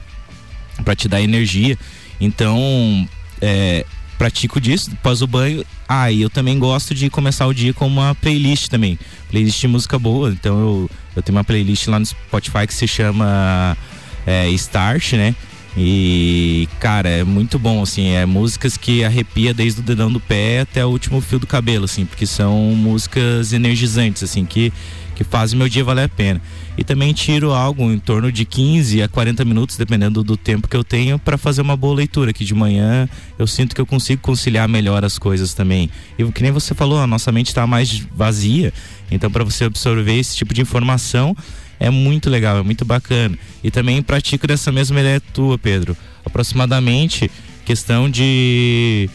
te 0.95 1.07
dar 1.07 1.21
energia 1.21 1.77
então 2.21 3.07
é, 3.41 3.85
pratico 4.23 4.62
disso, 4.62 4.89
após 4.93 5.21
o 5.21 5.27
banho. 5.27 5.65
Ah, 5.88 6.09
e 6.09 6.21
eu 6.21 6.29
também 6.29 6.57
gosto 6.57 6.95
de 6.95 7.09
começar 7.09 7.45
o 7.45 7.53
dia 7.53 7.73
com 7.73 7.85
uma 7.85 8.15
playlist 8.15 8.69
também. 8.69 8.97
Playlist 9.29 9.59
de 9.59 9.67
música 9.67 10.00
boa. 10.00 10.29
Então 10.29 10.59
eu, 10.59 10.89
eu 11.15 11.21
tenho 11.21 11.38
uma 11.38 11.43
playlist 11.43 11.88
lá 11.88 12.00
no 12.00 12.05
Spotify 12.05 12.65
que 12.65 12.73
se 12.73 12.88
chama 12.88 13.77
é, 14.25 14.50
Start, 14.50 15.13
né? 15.13 15.36
E, 15.75 16.68
cara, 16.80 17.10
é 17.10 17.24
muito 17.24 17.58
bom, 17.58 17.82
assim, 17.82 18.10
é 18.10 18.25
músicas 18.25 18.77
que 18.77 19.03
arrepia 19.03 19.53
desde 19.53 19.80
o 19.80 19.84
dedão 19.84 20.12
do 20.12 20.20
pé 20.20 20.62
até 20.62 20.86
o 20.86 20.89
último 20.89 21.20
fio 21.20 21.39
do 21.39 21.48
cabelo, 21.48 21.86
assim, 21.86 22.06
porque 22.06 22.27
são 22.27 22.56
músicas 22.75 23.53
energizantes, 23.53 24.22
assim, 24.22 24.46
que, 24.46 24.72
que 25.15 25.24
fazem 25.24 25.58
meu 25.58 25.68
dia 25.68 25.84
valer 25.84 26.06
a 26.06 26.10
pena. 26.10 26.39
E 26.77 26.84
também 26.84 27.12
tiro 27.13 27.51
algo 27.53 27.92
em 27.92 27.98
torno 27.98 28.32
de 28.32 28.46
15 28.46 29.01
a 29.01 29.08
40 29.08 29.44
minutos, 29.46 29.75
dependendo 29.75 30.24
do 30.24 30.38
tempo 30.38 30.68
que 30.68 30.77
eu 30.77 30.84
tenho, 30.84 31.18
para 31.18 31.38
fazer 31.39 31.62
uma 31.62 31.75
boa 31.75 31.96
leitura, 31.96 32.34
que 32.34 32.46
de 32.46 32.53
manhã 32.53 33.10
eu 33.38 33.48
sinto 33.48 33.74
que 33.74 33.82
eu 33.82 33.86
consigo 33.86 34.22
conciliar 34.22 34.68
melhor 34.68 35.03
as 35.03 35.18
coisas 35.18 35.56
também. 35.56 35.89
E 36.18 36.32
que 36.32 36.44
nem 36.44 36.51
você 36.51 36.75
falou, 36.75 37.00
a 37.00 37.08
nossa 37.08 37.32
mente 37.32 37.48
está 37.48 37.65
mais 37.65 38.00
vazia, 38.15 38.72
então 39.12 39.30
para 39.30 39.44
você 39.44 39.65
absorver 39.65 40.20
esse 40.20 40.36
tipo 40.36 40.53
de 40.53 40.62
informação, 40.62 41.36
é 41.80 41.89
muito 41.89 42.30
legal, 42.30 42.58
é 42.58 42.63
muito 42.63 42.86
bacana. 42.86 43.38
E 43.63 43.72
também 43.72 44.01
pratico 44.01 44.48
dessa 44.48 44.72
mesma 44.72 45.00
ideia 45.00 45.22
tua, 45.34 45.58
Pedro. 45.58 45.96
Aproximadamente 46.25 47.30
questão 47.65 48.10
de 48.10 49.10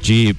de 0.00 0.36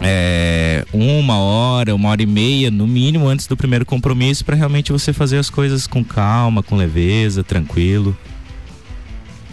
é, 0.00 0.84
uma 0.92 1.38
hora, 1.38 1.94
uma 1.94 2.08
hora 2.08 2.22
e 2.22 2.26
meia, 2.26 2.70
no 2.70 2.86
mínimo, 2.86 3.28
antes 3.28 3.46
do 3.46 3.56
primeiro 3.56 3.86
compromisso, 3.86 4.44
para 4.44 4.56
realmente 4.56 4.92
você 4.92 5.12
fazer 5.12 5.38
as 5.38 5.48
coisas 5.48 5.86
com 5.86 6.04
calma, 6.04 6.62
com 6.62 6.76
leveza, 6.76 7.44
tranquilo. 7.44 8.16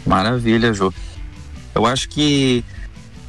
Maravilha, 0.06 0.74
Ju. 0.74 0.94
Eu 1.74 1.86
acho 1.86 2.10
que 2.10 2.64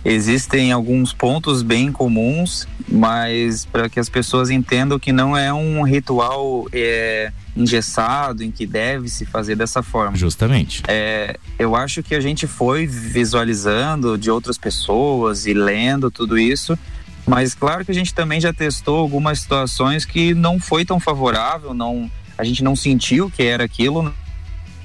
existem 0.04 0.73
alguns 0.73 1.12
pontos 1.12 1.62
bem 1.62 1.92
comuns, 1.92 2.66
mas 2.88 3.64
para 3.64 3.88
que 3.88 4.00
as 4.00 4.09
pessoas 4.09 4.50
entendam 4.50 4.99
que 4.99 5.12
não 5.12 5.37
é 5.37 5.52
um 5.52 5.82
ritual 5.82 6.66
é, 6.73 7.32
engessado 7.56 8.42
em 8.42 8.50
que 8.50 8.66
deve 8.66 9.09
se 9.09 9.25
fazer 9.25 9.56
dessa 9.56 9.82
forma. 9.82 10.16
Justamente. 10.16 10.82
É, 10.88 11.37
eu 11.59 11.76
acho 11.76 12.02
que 12.02 12.14
a 12.14 12.21
gente 12.21 12.47
foi 12.47 12.87
visualizando 12.87 14.18
de 14.18 14.30
outras 14.30 14.59
pessoas 14.59 15.47
e 15.47 15.54
lendo 15.54 16.11
tudo 16.11 16.38
isso, 16.38 16.78
mas 17.26 17.54
claro 17.54 17.85
que 17.85 17.90
a 17.90 17.94
gente 17.94 18.12
também 18.12 18.40
já 18.40 18.52
testou 18.52 18.99
algumas 18.99 19.40
situações 19.40 20.04
que 20.04 20.35
não 20.35 20.59
foi 20.59 20.85
tão 20.85 20.99
favorável, 20.99 21.73
não, 21.73 22.11
a 22.37 22.44
gente 22.44 22.64
não 22.64 22.75
sentiu 22.75 23.30
que 23.30 23.42
era 23.44 23.64
aquilo, 23.64 24.12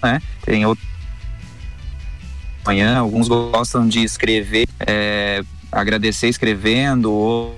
né? 0.03 0.21
Tem 0.43 0.65
outro 0.65 0.85
manhã, 2.67 2.99
alguns 2.99 3.27
gostam 3.27 3.87
de 3.87 4.03
escrever, 4.03 4.67
é, 4.79 5.41
agradecer 5.71 6.27
escrevendo, 6.27 7.11
ou, 7.11 7.57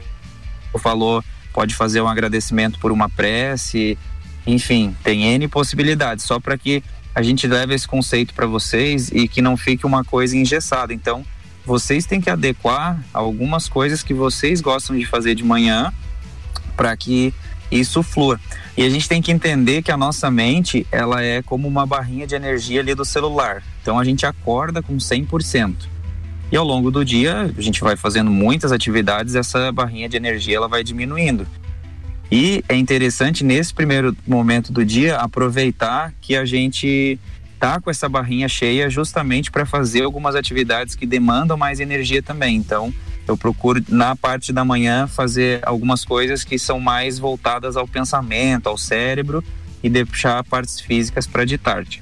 ou 0.72 0.80
falou 0.80 1.24
pode 1.52 1.74
fazer 1.74 2.00
um 2.00 2.08
agradecimento 2.08 2.80
por 2.80 2.92
uma 2.92 3.10
prece, 3.10 3.98
enfim, 4.46 4.96
tem 5.04 5.24
N 5.24 5.48
possibilidades, 5.48 6.24
só 6.24 6.40
para 6.40 6.58
que 6.58 6.84
a 7.14 7.22
gente 7.24 7.48
leve 7.48 7.74
esse 7.74 7.88
conceito 7.88 8.34
para 8.34 8.46
vocês 8.46 9.10
e 9.12 9.28
que 9.28 9.42
não 9.42 9.58
fique 9.58 9.86
uma 9.86 10.04
coisa 10.04 10.38
engessada. 10.38 10.94
Então, 10.94 11.26
vocês 11.66 12.06
têm 12.06 12.22
que 12.22 12.30
adequar 12.30 13.04
algumas 13.12 13.68
coisas 13.68 14.04
que 14.04 14.14
vocês 14.14 14.62
gostam 14.62 14.98
de 14.98 15.06
fazer 15.06 15.36
de 15.36 15.44
manhã 15.44 15.92
para 16.78 16.96
que 16.96 17.34
isso 17.72 18.02
flua. 18.04 18.40
E 18.78 18.84
a 18.84 18.90
gente 18.90 19.10
tem 19.10 19.22
que 19.22 19.32
entender 19.32 19.82
que 19.82 19.92
a 19.92 19.98
nossa 19.98 20.32
mente, 20.32 20.88
ela 20.92 21.22
é 21.22 21.42
como 21.42 21.68
uma 21.68 21.86
barrinha 21.86 22.26
de 22.26 22.36
energia 22.36 22.80
ali 22.82 22.96
do 22.96 23.04
celular. 23.04 23.64
Então 23.82 24.00
a 24.00 24.04
gente 24.04 24.26
acorda 24.26 24.82
com 24.82 24.98
100%. 24.98 25.76
E 26.52 26.58
ao 26.58 26.66
longo 26.66 26.90
do 26.90 27.06
dia, 27.06 27.52
a 27.56 27.62
gente 27.62 27.82
vai 27.82 27.96
fazendo 27.96 28.32
muitas 28.32 28.72
atividades, 28.72 29.36
essa 29.36 29.72
barrinha 29.72 30.10
de 30.10 30.18
energia 30.18 30.58
ela 30.58 30.68
vai 30.68 30.84
diminuindo. 30.84 31.46
E 32.32 32.64
é 32.68 32.76
interessante 32.76 33.44
nesse 33.44 33.74
primeiro 33.74 34.16
momento 34.26 34.72
do 34.72 34.86
dia 34.86 35.18
aproveitar 35.18 36.14
que 36.22 36.36
a 36.36 36.46
gente 36.46 37.20
tá 37.60 37.80
com 37.80 37.90
essa 37.90 38.08
barrinha 38.08 38.48
cheia 38.48 38.90
justamente 38.90 39.52
para 39.52 39.66
fazer 39.66 40.04
algumas 40.04 40.36
atividades 40.36 40.96
que 40.96 41.06
demandam 41.06 41.58
mais 41.58 41.80
energia 41.80 42.22
também. 42.22 42.56
Então, 42.56 42.94
eu 43.30 43.38
procuro 43.38 43.84
na 43.88 44.16
parte 44.16 44.52
da 44.52 44.66
manhã 44.66 45.08
fazer 45.08 45.60
algumas 45.64 46.04
coisas 46.04 46.44
que 46.44 46.58
são 46.58 46.80
mais 46.80 47.20
voltadas 47.20 47.78
ao 47.78 47.88
pensamento, 47.88 48.68
ao 48.68 48.78
cérebro 48.78 49.44
e 49.84 49.90
deixar 49.90 50.44
partes 50.44 50.82
físicas 50.82 51.28
para 51.28 51.46
de 51.46 51.58
tarde. 51.58 52.02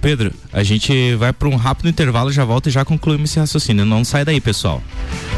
Pedro, 0.00 0.34
a 0.52 0.62
gente 0.62 1.14
vai 1.14 1.32
para 1.32 1.48
um 1.48 1.56
rápido 1.56 1.88
intervalo, 1.88 2.30
já 2.30 2.44
volta 2.44 2.68
e 2.68 2.72
já 2.72 2.84
concluímos 2.84 3.30
esse 3.30 3.38
raciocínio. 3.38 3.84
Não 3.84 4.04
sai 4.04 4.24
daí, 4.24 4.40
pessoal. 4.40 4.82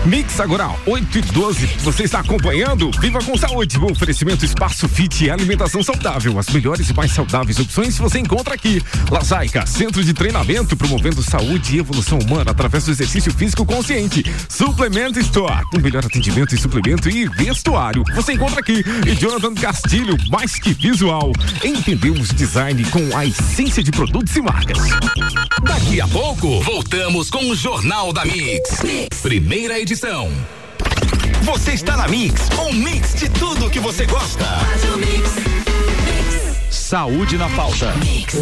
Mix 0.06 0.38
agora, 0.38 0.70
8 0.86 1.18
e 1.18 1.20
12. 1.20 1.66
Você 1.80 2.04
está 2.04 2.20
acompanhando? 2.20 2.92
Viva 3.00 3.18
com 3.18 3.36
saúde. 3.36 3.76
O 3.76 3.90
oferecimento 3.90 4.44
Espaço 4.44 4.88
Fit 4.88 5.24
e 5.24 5.30
alimentação 5.30 5.82
saudável. 5.82 6.38
As 6.38 6.48
melhores 6.48 6.88
e 6.88 6.94
mais 6.94 7.10
saudáveis 7.10 7.58
opções 7.58 7.98
você 7.98 8.20
encontra 8.20 8.54
aqui. 8.54 8.80
Lasaica, 9.10 9.66
centro 9.66 10.04
de 10.04 10.14
treinamento 10.14 10.76
promovendo 10.76 11.24
saúde 11.24 11.74
e 11.74 11.80
evolução 11.80 12.20
humana 12.20 12.52
através 12.52 12.84
do 12.84 12.92
exercício 12.92 13.32
físico 13.32 13.66
consciente. 13.66 14.24
Suplemento 14.48 15.18
Store, 15.18 15.64
o 15.74 15.80
melhor 15.80 16.06
atendimento 16.06 16.54
em 16.54 16.58
suplemento 16.58 17.08
e 17.08 17.26
vestuário. 17.26 18.04
Você 18.14 18.34
encontra 18.34 18.60
aqui. 18.60 18.84
E 19.04 19.14
Jonathan 19.16 19.54
Castilho, 19.54 20.16
mais 20.30 20.54
que 20.54 20.72
visual. 20.72 21.32
Entendemos 21.64 22.28
design 22.28 22.84
com 22.90 23.16
a 23.16 23.26
essência 23.26 23.82
de 23.82 23.90
produtos 23.90 24.36
e 24.36 24.40
marcas. 24.40 24.78
Daqui 25.64 26.00
a 26.00 26.06
pouco, 26.06 26.60
voltamos 26.60 27.28
com 27.28 27.50
o 27.50 27.56
Jornal 27.56 28.12
da 28.12 28.24
mix. 28.24 28.82
Primeira 29.20 29.80
edição 29.80 29.95
edição. 29.96 30.30
Você 31.42 31.72
está 31.72 31.96
na 31.96 32.06
Mix, 32.06 32.50
um 32.58 32.70
mix 32.70 33.14
de 33.14 33.30
tudo 33.30 33.70
que 33.70 33.80
você 33.80 34.04
gosta. 34.04 34.44
Saúde 36.70 37.38
na 37.38 37.48
pauta. 37.48 37.94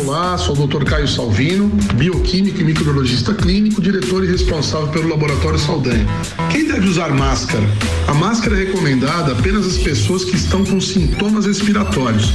Olá, 0.04 0.36
sou 0.36 0.58
o 0.58 0.66
Dr. 0.66 0.84
Caio 0.84 1.06
Salvino, 1.06 1.68
bioquímico 1.94 2.60
e 2.60 2.64
microbiologista 2.64 3.32
clínico, 3.34 3.80
diretor 3.80 4.24
e 4.24 4.26
responsável 4.26 4.88
pelo 4.88 5.08
Laboratório 5.08 5.58
Saldanha. 5.58 6.04
Quem 6.50 6.66
deve 6.66 6.88
usar 6.88 7.10
máscara? 7.10 7.64
A 8.08 8.14
máscara 8.14 8.60
é 8.60 8.64
recomendada 8.64 9.32
apenas 9.32 9.64
às 9.64 9.78
pessoas 9.78 10.24
que 10.24 10.34
estão 10.34 10.64
com 10.64 10.80
sintomas 10.80 11.46
respiratórios 11.46 12.32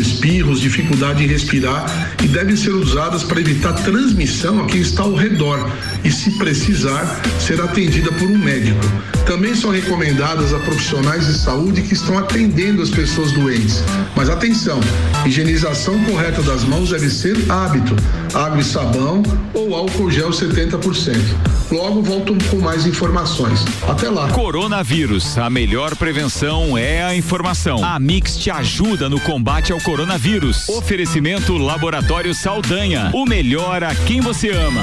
espirros, 0.00 0.60
dificuldade 0.60 1.24
em 1.24 1.26
respirar 1.26 2.14
e 2.22 2.28
devem 2.28 2.56
ser 2.56 2.70
usadas 2.70 3.22
para 3.22 3.40
evitar 3.40 3.72
transmissão 3.72 4.62
a 4.62 4.66
quem 4.66 4.80
está 4.80 5.02
ao 5.02 5.14
redor 5.14 5.70
e, 6.04 6.10
se 6.10 6.30
precisar, 6.32 7.22
ser 7.38 7.60
atendida 7.60 8.10
por 8.12 8.28
um 8.28 8.38
médico. 8.38 8.84
Também 9.26 9.54
são 9.54 9.70
recomendadas 9.70 10.52
a 10.52 10.58
profissionais 10.58 11.26
de 11.26 11.32
saúde 11.32 11.82
que 11.82 11.94
estão 11.94 12.18
atendendo 12.18 12.82
as 12.82 12.90
pessoas 12.90 13.32
doentes. 13.32 13.82
Mas 14.14 14.28
atenção, 14.28 14.78
higienização 15.24 15.98
correta 16.04 16.42
das 16.42 16.62
mãos 16.62 16.90
deve 16.90 17.08
ser 17.08 17.36
hábito. 17.50 17.96
Água 18.34 18.60
e 18.60 18.64
sabão 18.64 19.22
ou 19.54 19.74
álcool 19.74 20.10
gel 20.10 20.30
70%. 20.30 21.16
Logo 21.70 22.02
volto 22.02 22.36
com 22.50 22.58
mais 22.58 22.86
informações. 22.86 23.64
Até 23.88 24.10
lá. 24.10 24.28
Coronavírus, 24.28 25.38
a 25.38 25.48
melhor 25.48 25.96
prevenção 25.96 26.76
é 26.76 27.02
a 27.02 27.14
informação. 27.14 27.82
A 27.82 27.98
Mix 27.98 28.36
te 28.36 28.50
ajuda 28.50 29.08
no 29.08 29.18
combate 29.20 29.72
ao 29.72 29.80
coronavírus. 29.80 30.68
Oferecimento 30.68 31.56
Laboratório 31.56 32.34
Saldanha, 32.34 33.10
o 33.14 33.24
melhor 33.24 33.82
a 33.82 33.94
quem 33.94 34.20
você 34.20 34.50
ama. 34.50 34.82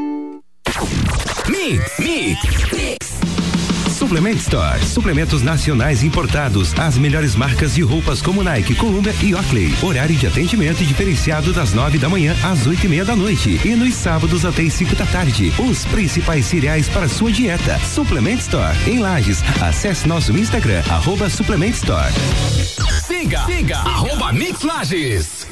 Mix, 1.71 1.99
Mix. 1.99 2.97
Suplement 3.89 4.35
Store. 4.35 4.83
Suplementos 4.83 5.41
nacionais 5.41 6.03
importados. 6.03 6.77
As 6.77 6.97
melhores 6.97 7.33
marcas 7.33 7.75
de 7.75 7.81
roupas 7.81 8.21
como 8.21 8.43
Nike, 8.43 8.75
Columbia 8.75 9.15
e 9.21 9.33
Oakley. 9.33 9.73
Horário 9.81 10.13
de 10.13 10.27
atendimento 10.27 10.83
diferenciado 10.83 11.53
das 11.53 11.71
nove 11.73 11.97
da 11.97 12.09
manhã 12.09 12.35
às 12.43 12.67
oito 12.67 12.85
e 12.85 12.89
meia 12.89 13.05
da 13.05 13.15
noite. 13.15 13.61
E 13.63 13.69
nos 13.69 13.93
sábados 13.93 14.43
até 14.43 14.63
as 14.63 14.73
cinco 14.73 14.97
da 14.97 15.05
tarde. 15.05 15.53
Os 15.57 15.85
principais 15.85 16.45
cereais 16.45 16.89
para 16.89 17.07
sua 17.07 17.31
dieta. 17.31 17.79
Suplement 17.79 18.39
Store. 18.39 18.77
Em 18.85 18.99
Lages. 18.99 19.41
Acesse 19.61 20.05
nosso 20.05 20.35
Instagram, 20.37 20.83
arroba 20.89 21.29
Suplement 21.29 21.69
Store. 21.69 22.11
Siga, 23.07 23.45
siga, 23.45 23.77
arroba 23.77 24.33
Mix 24.33 24.61
Lages. 24.61 25.47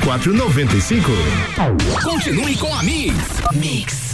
95. 0.00 1.12
Continue 2.02 2.56
com 2.56 2.72
a 2.74 2.82
Mix. 2.82 3.14
Mix. 3.52 4.09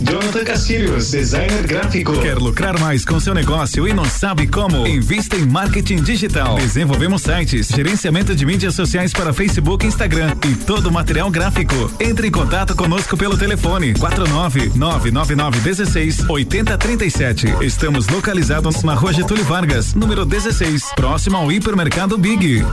Jonathan 0.00 0.44
Castilhos, 0.44 1.10
designer 1.10 1.66
gráfico. 1.66 2.18
Quer 2.20 2.38
lucrar 2.38 2.78
mais 2.80 3.04
com 3.04 3.20
seu 3.20 3.34
negócio 3.34 3.86
e 3.86 3.92
não 3.92 4.04
sabe 4.04 4.46
como? 4.46 4.86
Invista 4.86 5.36
em 5.36 5.44
marketing 5.44 6.02
digital. 6.02 6.56
Desenvolvemos 6.56 7.22
sites, 7.22 7.68
gerenciamento 7.68 8.34
de 8.34 8.46
mídias 8.46 8.74
sociais 8.74 9.12
para 9.12 9.32
Facebook, 9.32 9.86
Instagram 9.86 10.34
e 10.48 10.54
todo 10.54 10.86
o 10.86 10.92
material 10.92 11.30
gráfico. 11.30 11.74
Entre 12.00 12.28
em 12.28 12.30
contato 12.30 12.74
conosco 12.74 13.16
pelo 13.16 13.36
telefone 13.36 13.94
49 13.94 14.72
999 14.74 15.60
16 15.60 16.28
8037. 16.28 17.46
Estamos 17.60 18.08
localizados 18.08 18.82
na 18.82 18.94
Rua 18.94 19.12
Getúlio 19.12 19.44
Vargas, 19.44 19.94
número 19.94 20.24
16, 20.24 20.94
próximo 20.96 21.36
ao 21.36 21.52
hipermercado 21.52 22.16
Big. 22.16 22.64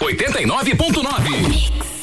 89.9 0.00 1.99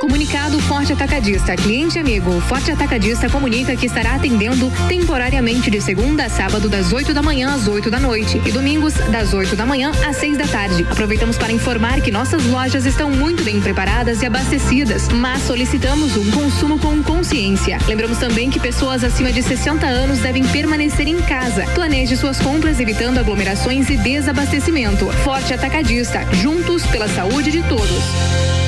Comunicado 0.00 0.60
Forte 0.60 0.92
Atacadista. 0.92 1.56
Cliente 1.56 1.98
amigo, 1.98 2.38
Forte 2.42 2.70
Atacadista 2.70 3.30
comunica 3.30 3.74
que 3.74 3.86
estará 3.86 4.14
atendendo 4.14 4.70
temporariamente 4.88 5.70
de 5.70 5.80
segunda 5.80 6.26
a 6.26 6.28
sábado, 6.28 6.68
das 6.68 6.92
8 6.92 7.14
da 7.14 7.22
manhã 7.22 7.54
às 7.54 7.66
8 7.66 7.90
da 7.90 7.98
noite 7.98 8.40
e 8.44 8.52
domingos, 8.52 8.92
das 9.10 9.32
8 9.32 9.56
da 9.56 9.64
manhã 9.64 9.90
às 10.06 10.16
6 10.16 10.36
da 10.36 10.46
tarde. 10.46 10.86
Aproveitamos 10.90 11.38
para 11.38 11.50
informar 11.50 12.02
que 12.02 12.10
nossas 12.10 12.44
lojas 12.44 12.84
estão 12.84 13.10
muito 13.10 13.42
bem 13.42 13.58
preparadas 13.60 14.20
e 14.20 14.26
abastecidas, 14.26 15.08
mas 15.08 15.42
solicitamos 15.42 16.14
um 16.16 16.30
consumo 16.30 16.78
com 16.78 17.02
consciência. 17.02 17.78
Lembramos 17.86 18.18
também 18.18 18.50
que 18.50 18.60
pessoas 18.60 19.02
acima 19.02 19.32
de 19.32 19.42
60 19.42 19.86
anos 19.86 20.18
devem 20.18 20.46
permanecer 20.46 21.08
em 21.08 21.20
casa. 21.22 21.64
Planeje 21.74 22.18
suas 22.18 22.38
compras 22.38 22.78
evitando 22.80 23.18
aglomerações 23.18 23.88
e 23.88 23.96
desabastecimento. 23.96 25.10
Forte 25.24 25.54
Atacadista, 25.54 26.20
juntos 26.34 26.84
pela 26.86 27.08
saúde 27.08 27.50
de 27.50 27.62
todos. 27.62 28.65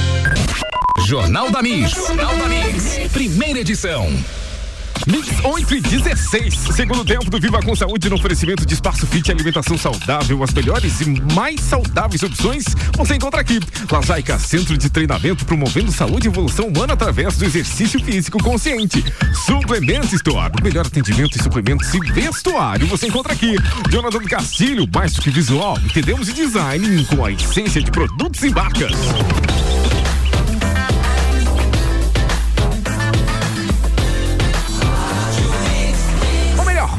Jornal 1.07 1.51
da 1.51 1.63
Mix. 1.63 1.93
Jornal 1.93 2.37
da 2.37 2.49
Mix. 2.49 2.99
Primeira 3.13 3.61
edição. 3.61 4.11
Mix 5.07 5.29
8 5.43 5.75
e 5.75 5.81
16. 5.81 6.55
Segundo 6.75 7.05
tempo 7.05 7.31
do 7.31 7.41
Viva 7.41 7.63
com 7.63 7.75
Saúde 7.75 8.11
no 8.11 8.17
oferecimento 8.17 8.67
de 8.67 8.75
espaço 8.75 9.07
fit 9.07 9.29
e 9.29 9.33
alimentação 9.33 9.79
saudável. 9.79 10.43
As 10.43 10.53
melhores 10.53 11.01
e 11.01 11.09
mais 11.33 11.61
saudáveis 11.61 12.23
opções 12.23 12.65
você 12.97 13.15
encontra 13.15 13.41
aqui. 13.41 13.61
Lazaica 13.91 14.39
Centro 14.39 14.77
de 14.77 14.91
Treinamento 14.91 15.47
promovendo 15.47 15.93
saúde 15.93 16.27
e 16.27 16.31
evolução 16.31 16.67
humana 16.67 16.93
através 16.93 17.37
do 17.37 17.45
exercício 17.45 18.03
físico 18.03 18.43
consciente. 18.43 19.05
Suplementos 19.47 20.13
Store. 20.13 20.53
O 20.61 20.65
melhor 20.65 20.87
atendimento 20.87 21.39
em 21.39 21.43
suplementos 21.43 21.93
e 21.95 22.01
vestuário 22.13 22.87
você 22.87 23.07
encontra 23.07 23.33
aqui. 23.33 23.57
Jonathan 23.91 24.25
Castilho, 24.25 24.87
mais 24.93 25.15
do 25.15 25.23
que 25.23 25.31
visual. 25.31 25.79
Entendemos 25.85 26.27
de 26.27 26.35
design 26.35 27.05
com 27.07 27.25
a 27.25 27.31
essência 27.31 27.81
de 27.81 27.91
produtos 27.91 28.43
e 28.43 28.51
marcas. 28.51 28.93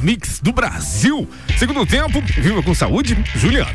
Mix 0.02 0.40
do 0.40 0.52
Brasil. 0.52 1.28
Segundo 1.58 1.86
tempo, 1.86 2.22
viva 2.22 2.62
com 2.64 2.74
saúde, 2.74 3.18
Juliano. 3.36 3.70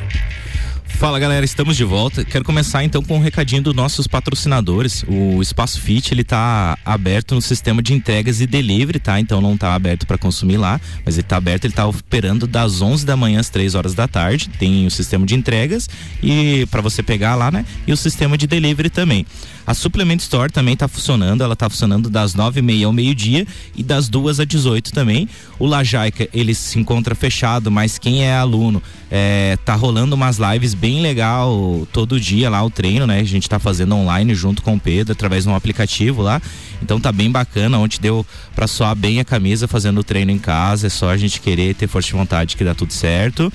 Fala 0.99 1.19
galera, 1.19 1.45
estamos 1.45 1.77
de 1.77 1.85
volta. 1.85 2.25
Quero 2.25 2.45
começar 2.45 2.83
então 2.85 3.03
com 3.03 3.17
um 3.17 3.21
recadinho 3.21 3.61
dos 3.61 3.75
nossos 3.75 4.07
patrocinadores. 4.07 5.05
O 5.07 5.43
Espaço 5.43 5.81
Fit 5.81 6.15
ele 6.15 6.25
tá 6.25 6.79
aberto 6.85 7.35
no 7.35 7.43
sistema 7.43 7.83
de 7.83 7.93
entregas 7.93 8.41
e 8.41 8.47
delivery, 8.47 9.01
tá? 9.01 9.19
Então 9.21 9.41
não 9.41 9.57
tá 9.57 9.75
aberto 9.75 10.07
para 10.07 10.17
consumir 10.17 10.57
lá, 10.57 10.81
mas 11.05 11.19
ele 11.19 11.27
tá 11.27 11.37
aberto, 11.37 11.65
ele 11.65 11.75
tá 11.75 11.85
operando 11.87 12.47
das 12.47 12.81
11 12.81 13.05
da 13.05 13.17
manhã 13.17 13.41
às 13.41 13.51
3 13.51 13.75
horas 13.75 13.93
da 13.93 14.07
tarde. 14.07 14.49
Tem 14.49 14.87
o 14.87 14.91
sistema 14.91 15.27
de 15.27 15.35
entregas 15.35 15.91
e 16.23 16.67
para 16.71 16.81
você 16.81 17.03
pegar 17.03 17.35
lá, 17.35 17.51
né? 17.51 17.67
E 17.87 17.93
o 17.93 17.97
sistema 17.97 18.39
de 18.39 18.47
delivery 18.47 18.89
também. 18.89 19.27
A 19.67 19.73
Suplement 19.73 20.19
Store 20.19 20.53
também 20.53 20.75
está 20.75 20.87
funcionando, 20.87 21.43
ela 21.43 21.55
está 21.55 21.71
funcionando 21.71 22.11
das 22.11 22.35
nove 22.35 22.61
e 22.61 22.63
meia 22.63 22.87
ao 22.87 22.93
meio-dia 22.93 23.47
e 23.75 23.83
das 23.83 24.09
duas 24.09 24.39
às 24.39 24.47
18 24.47 24.93
também. 24.93 25.27
O 25.59 25.67
Lajaica, 25.67 26.29
ele 26.35 26.55
se 26.55 26.79
encontra 26.79 27.15
fechado, 27.15 27.71
mas 27.71 27.99
quem 27.99 28.25
é 28.25 28.37
aluno, 28.37 28.83
é, 29.11 29.57
tá 29.65 29.75
rolando 29.75 30.15
umas 30.15 30.37
lives 30.39 30.75
bem 30.85 31.01
legal 31.01 31.89
todo 31.95 32.21
dia 32.21 32.51
lá, 32.51 32.63
o 32.63 32.69
treino, 32.69 33.07
né? 33.07 33.21
A 33.21 33.25
gente 33.25 33.45
está 33.45 33.59
fazendo 33.59 33.95
online 33.95 34.35
junto 34.35 34.61
com 34.61 34.75
o 34.75 34.79
Pedro, 34.79 35.13
através 35.13 35.45
de 35.45 35.49
um 35.49 35.55
aplicativo 35.55 36.21
lá. 36.21 36.43
Então 36.83 37.01
tá 37.01 37.11
bem 37.11 37.31
bacana, 37.31 37.79
onde 37.79 37.99
deu 37.99 38.27
para 38.55 38.67
soar 38.67 38.95
bem 38.95 39.19
a 39.19 39.25
camisa 39.25 39.67
fazendo 39.67 40.01
o 40.01 40.05
treino 40.05 40.31
em 40.31 40.39
casa, 40.39 40.89
é 40.89 40.91
só 40.91 41.09
a 41.09 41.17
gente 41.17 41.41
querer 41.41 41.75
ter 41.75 41.87
força 41.87 42.09
de 42.09 42.13
vontade 42.13 42.55
que 42.55 42.63
dá 42.63 42.75
tudo 42.75 42.93
certo. 42.93 43.51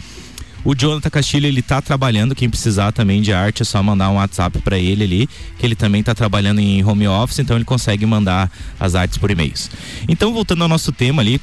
O 0.65 0.73
Jonathan 0.73 1.11
Castilho, 1.11 1.45
ele 1.45 1.61
tá 1.61 1.79
trabalhando, 1.83 2.33
quem 2.33 2.49
precisar 2.49 2.91
também 2.91 3.21
de 3.21 3.31
arte 3.31 3.61
é 3.61 3.65
só 3.65 3.83
mandar 3.83 4.09
um 4.09 4.15
WhatsApp 4.15 4.57
para 4.63 4.79
ele 4.79 5.03
ali, 5.03 5.29
que 5.59 5.63
ele 5.67 5.75
também 5.75 6.01
tá 6.01 6.15
trabalhando 6.15 6.59
em 6.59 6.83
home 6.83 7.07
office, 7.07 7.37
então 7.37 7.55
ele 7.55 7.63
consegue 7.63 8.07
mandar 8.07 8.51
as 8.79 8.95
artes 8.95 9.19
por 9.19 9.29
e-mails. 9.29 9.69
Então, 10.07 10.33
voltando 10.33 10.63
ao 10.63 10.67
nosso 10.67 10.91
tema 10.91 11.21
ali, 11.21 11.39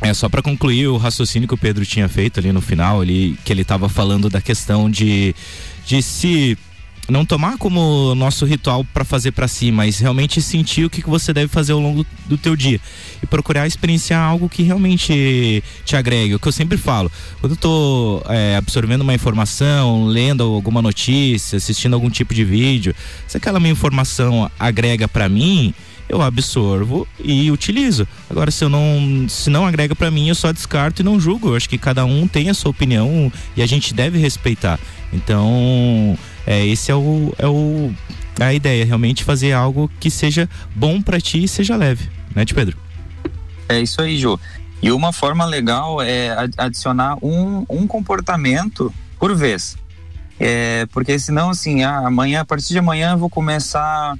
é 0.00 0.14
só 0.14 0.28
para 0.28 0.42
concluir 0.42 0.86
o 0.86 0.96
raciocínio 0.96 1.48
que 1.48 1.54
o 1.54 1.58
Pedro 1.58 1.84
tinha 1.84 2.08
feito 2.08 2.38
ali 2.38 2.52
no 2.52 2.60
final, 2.60 3.00
ali, 3.00 3.36
que 3.44 3.52
ele 3.52 3.62
estava 3.62 3.88
falando 3.88 4.30
da 4.30 4.40
questão 4.40 4.90
de, 4.90 5.34
de 5.86 6.00
se 6.02 6.56
não 7.08 7.24
tomar 7.24 7.56
como 7.56 8.14
nosso 8.14 8.44
ritual 8.44 8.84
para 8.84 9.04
fazer 9.04 9.32
para 9.32 9.48
si, 9.48 9.72
mas 9.72 9.98
realmente 9.98 10.42
sentir 10.42 10.84
o 10.84 10.90
que, 10.90 11.02
que 11.02 11.08
você 11.08 11.32
deve 11.32 11.48
fazer 11.48 11.72
ao 11.72 11.80
longo 11.80 12.04
do 12.26 12.36
teu 12.36 12.54
dia 12.54 12.78
e 13.22 13.26
procurar 13.26 13.66
experienciar 13.66 14.22
algo 14.22 14.48
que 14.48 14.62
realmente 14.62 15.62
te 15.84 15.96
agregue. 15.96 16.34
O 16.34 16.38
que 16.38 16.46
eu 16.46 16.52
sempre 16.52 16.76
falo, 16.76 17.10
quando 17.40 17.52
eu 17.52 17.56
tô 17.56 18.22
é, 18.28 18.56
absorvendo 18.56 19.00
uma 19.00 19.14
informação, 19.14 20.04
lendo 20.04 20.42
alguma 20.42 20.82
notícia, 20.82 21.56
assistindo 21.56 21.94
algum 21.94 22.10
tipo 22.10 22.34
de 22.34 22.44
vídeo, 22.44 22.94
se 23.26 23.36
aquela 23.36 23.58
minha 23.58 23.72
informação 23.72 24.50
agrega 24.58 25.08
para 25.08 25.28
mim, 25.28 25.74
eu 26.08 26.22
absorvo 26.22 27.06
e 27.18 27.50
utilizo. 27.50 28.06
Agora, 28.30 28.50
se 28.50 28.64
eu 28.64 28.68
não, 28.68 29.26
se 29.28 29.50
não 29.50 29.66
agrega 29.66 29.94
para 29.94 30.10
mim, 30.10 30.28
eu 30.28 30.34
só 30.34 30.52
descarto 30.52 31.02
e 31.02 31.04
não 31.04 31.20
julgo. 31.20 31.48
Eu 31.48 31.56
acho 31.56 31.68
que 31.68 31.78
cada 31.78 32.04
um 32.04 32.26
tem 32.26 32.48
a 32.48 32.54
sua 32.54 32.70
opinião 32.70 33.32
e 33.56 33.62
a 33.62 33.66
gente 33.66 33.92
deve 33.92 34.18
respeitar. 34.18 34.78
Então, 35.12 36.18
é, 36.46 36.66
esse 36.66 36.90
é 36.90 36.94
o, 36.94 37.34
é 37.38 37.46
o 37.46 37.92
a 38.40 38.54
ideia, 38.54 38.84
realmente 38.84 39.24
fazer 39.24 39.52
algo 39.52 39.90
que 39.98 40.10
seja 40.10 40.48
bom 40.74 41.02
para 41.02 41.20
ti 41.20 41.42
e 41.42 41.48
seja 41.48 41.76
leve, 41.76 42.08
né, 42.34 42.44
de 42.44 42.54
Pedro? 42.54 42.78
É 43.68 43.80
isso 43.80 44.00
aí, 44.00 44.16
Ju. 44.16 44.38
E 44.80 44.92
uma 44.92 45.12
forma 45.12 45.44
legal 45.44 46.00
é 46.00 46.30
adicionar 46.56 47.16
um, 47.20 47.66
um 47.68 47.86
comportamento 47.86 48.94
por 49.18 49.34
vez. 49.34 49.76
É, 50.38 50.86
porque 50.92 51.18
senão, 51.18 51.50
assim, 51.50 51.82
ah, 51.82 52.06
amanhã, 52.06 52.42
a 52.42 52.44
partir 52.44 52.68
de 52.68 52.78
amanhã 52.78 53.12
eu 53.12 53.18
vou 53.18 53.28
começar 53.28 54.14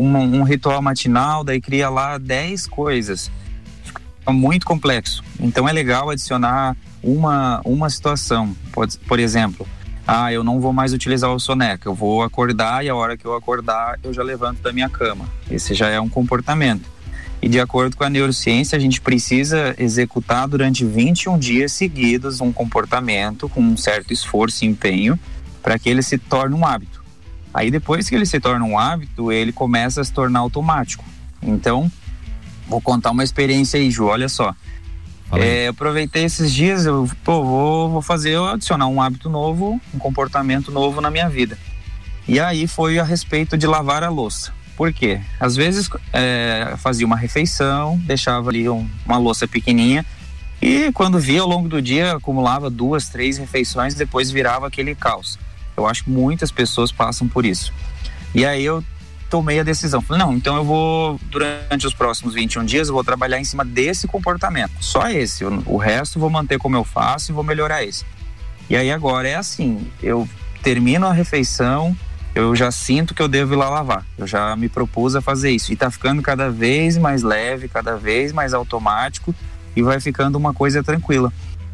um, 0.00 0.40
um 0.40 0.42
ritual 0.42 0.80
matinal, 0.80 1.44
daí 1.44 1.60
cria 1.60 1.90
lá 1.90 2.16
10 2.16 2.66
coisas. 2.66 3.30
Fica 3.84 4.32
muito 4.32 4.64
complexo. 4.64 5.22
Então 5.38 5.68
é 5.68 5.72
legal 5.72 6.08
adicionar 6.08 6.76
uma, 7.02 7.60
uma 7.64 7.90
situação. 7.90 8.56
Pode, 8.72 8.96
por 8.98 9.18
exemplo, 9.18 9.66
ah, 10.06 10.32
eu 10.32 10.42
não 10.42 10.60
vou 10.60 10.72
mais 10.72 10.92
utilizar 10.92 11.30
o 11.30 11.38
soneca, 11.38 11.88
eu 11.88 11.94
vou 11.94 12.22
acordar 12.22 12.84
e 12.84 12.88
a 12.88 12.94
hora 12.94 13.16
que 13.16 13.24
eu 13.24 13.34
acordar 13.34 13.98
eu 14.02 14.12
já 14.12 14.22
levanto 14.22 14.62
da 14.62 14.72
minha 14.72 14.88
cama. 14.88 15.28
Esse 15.50 15.74
já 15.74 15.88
é 15.88 16.00
um 16.00 16.08
comportamento. 16.08 16.88
E 17.42 17.48
de 17.48 17.58
acordo 17.58 17.96
com 17.96 18.04
a 18.04 18.10
neurociência, 18.10 18.76
a 18.76 18.80
gente 18.80 19.00
precisa 19.00 19.74
executar 19.78 20.46
durante 20.46 20.84
21 20.84 21.38
dias 21.38 21.72
seguidos 21.72 22.40
um 22.40 22.52
comportamento 22.52 23.48
com 23.48 23.60
um 23.60 23.76
certo 23.76 24.12
esforço 24.12 24.64
e 24.64 24.68
empenho 24.68 25.18
para 25.62 25.78
que 25.78 25.88
ele 25.88 26.02
se 26.02 26.18
torne 26.18 26.54
um 26.54 26.66
hábito. 26.66 26.99
Aí 27.52 27.70
depois 27.70 28.08
que 28.08 28.14
ele 28.14 28.26
se 28.26 28.38
torna 28.38 28.64
um 28.64 28.78
hábito, 28.78 29.32
ele 29.32 29.52
começa 29.52 30.00
a 30.00 30.04
se 30.04 30.12
tornar 30.12 30.40
automático. 30.40 31.04
Então, 31.42 31.90
vou 32.68 32.80
contar 32.80 33.10
uma 33.10 33.24
experiência 33.24 33.78
aí, 33.78 33.90
Ju, 33.90 34.06
olha 34.06 34.28
só. 34.28 34.54
É, 35.32 35.68
aproveitei 35.68 36.24
esses 36.24 36.52
dias, 36.52 36.86
eu 36.86 37.08
pô, 37.22 37.44
vou, 37.44 37.90
vou 37.90 38.02
fazer, 38.02 38.36
adicionar 38.36 38.88
um 38.88 39.00
hábito 39.00 39.28
novo, 39.28 39.80
um 39.94 39.98
comportamento 39.98 40.72
novo 40.72 41.00
na 41.00 41.10
minha 41.10 41.28
vida. 41.28 41.56
E 42.26 42.40
aí 42.40 42.66
foi 42.66 42.98
a 42.98 43.04
respeito 43.04 43.56
de 43.56 43.66
lavar 43.66 44.02
a 44.02 44.08
louça. 44.08 44.52
Por 44.76 44.92
quê? 44.92 45.20
Às 45.38 45.54
vezes 45.54 45.88
é, 46.12 46.74
fazia 46.78 47.06
uma 47.06 47.16
refeição, 47.16 47.96
deixava 47.98 48.50
ali 48.50 48.68
um, 48.68 48.88
uma 49.04 49.18
louça 49.18 49.46
pequenininha 49.46 50.04
e 50.60 50.90
quando 50.92 51.18
via 51.18 51.42
ao 51.42 51.48
longo 51.48 51.68
do 51.68 51.80
dia 51.80 52.12
acumulava 52.12 52.68
duas, 52.68 53.08
três 53.08 53.38
refeições, 53.38 53.94
depois 53.94 54.30
virava 54.30 54.66
aquele 54.66 54.94
caos. 54.94 55.38
Eu 55.80 55.86
acho 55.86 56.04
que 56.04 56.10
muitas 56.10 56.50
pessoas 56.50 56.92
passam 56.92 57.26
por 57.26 57.44
isso. 57.44 57.72
E 58.34 58.44
aí 58.44 58.64
eu 58.64 58.82
tomei 59.28 59.60
a 59.60 59.62
decisão. 59.62 60.02
Falei, 60.02 60.22
não, 60.22 60.34
então 60.34 60.56
eu 60.56 60.64
vou, 60.64 61.20
durante 61.30 61.86
os 61.86 61.94
próximos 61.94 62.34
21 62.34 62.64
dias, 62.64 62.88
eu 62.88 62.94
vou 62.94 63.04
trabalhar 63.04 63.38
em 63.38 63.44
cima 63.44 63.64
desse 63.64 64.06
comportamento. 64.06 64.72
Só 64.80 65.08
esse. 65.08 65.44
O 65.44 65.76
resto 65.76 66.18
vou 66.18 66.28
manter 66.28 66.58
como 66.58 66.76
eu 66.76 66.84
faço 66.84 67.30
e 67.30 67.34
vou 67.34 67.44
melhorar 67.44 67.84
esse. 67.84 68.04
E 68.68 68.76
aí 68.76 68.90
agora 68.90 69.28
é 69.28 69.34
assim, 69.34 69.88
eu 70.02 70.28
termino 70.62 71.06
a 71.06 71.12
refeição, 71.12 71.96
eu 72.34 72.54
já 72.54 72.70
sinto 72.70 73.14
que 73.14 73.22
eu 73.22 73.28
devo 73.28 73.54
ir 73.54 73.56
lá 73.56 73.68
lavar. 73.68 74.04
Eu 74.18 74.26
já 74.26 74.54
me 74.56 74.68
propus 74.68 75.16
a 75.16 75.20
fazer 75.20 75.50
isso. 75.50 75.72
E 75.72 75.76
tá 75.76 75.90
ficando 75.90 76.22
cada 76.22 76.50
vez 76.50 76.98
mais 76.98 77.22
leve, 77.22 77.68
cada 77.68 77.96
vez 77.96 78.32
mais 78.32 78.52
automático 78.52 79.34
e 79.74 79.82
vai 79.82 80.00
ficando 80.00 80.36
uma 80.36 80.52
coisa 80.52 80.82
tranquila. 80.82 81.32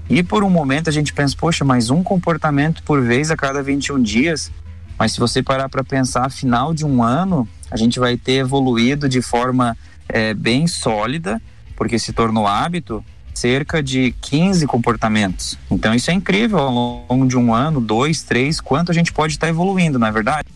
E 0.09 0.23
por 0.23 0.45
um 0.45 0.51
momento 0.51 0.89
a 0.89 0.93
gente 0.93 1.13
pensa, 1.13 1.35
poxa, 1.37 1.65
mas 1.65 1.91
um 1.91 2.03
comportamento 2.03 2.83
por 2.83 3.03
vez 3.03 3.31
a 3.31 3.37
cada 3.37 3.63
21 3.63 4.03
dias. 4.03 4.53
Mas 4.99 5.13
se 5.13 5.21
você 5.21 5.43
parar 5.43 5.69
para 5.69 5.85
pensar, 5.85 6.31
final 6.31 6.73
de 6.73 6.85
um 6.85 7.03
ano, 7.03 7.49
a 7.71 7.77
gente 7.77 7.99
vai 7.99 8.17
ter 8.17 8.35
evoluído 8.35 9.09
de 9.09 9.21
forma 9.21 9.77
é, 10.09 10.33
bem 10.33 10.67
sólida, 10.67 11.43
porque 11.75 11.99
se 11.99 12.13
tornou 12.13 12.47
hábito, 12.47 13.05
cerca 13.35 13.83
de 13.83 14.15
15 14.23 14.67
comportamentos. 14.67 15.59
Então 15.71 15.95
isso 15.95 16.11
é 16.11 16.15
incrível 16.15 16.59
ao 16.59 17.07
longo 17.09 17.27
de 17.27 17.37
um 17.37 17.53
ano, 17.53 17.81
dois, 17.81 18.23
três, 18.23 18.61
quanto 18.61 18.91
a 18.91 18.95
gente 18.95 19.13
pode 19.13 19.35
estar 19.35 19.49
tá 19.49 19.51
evoluindo, 19.51 19.99
não 19.99 20.07
é 20.07 20.13
verdade? 20.13 20.49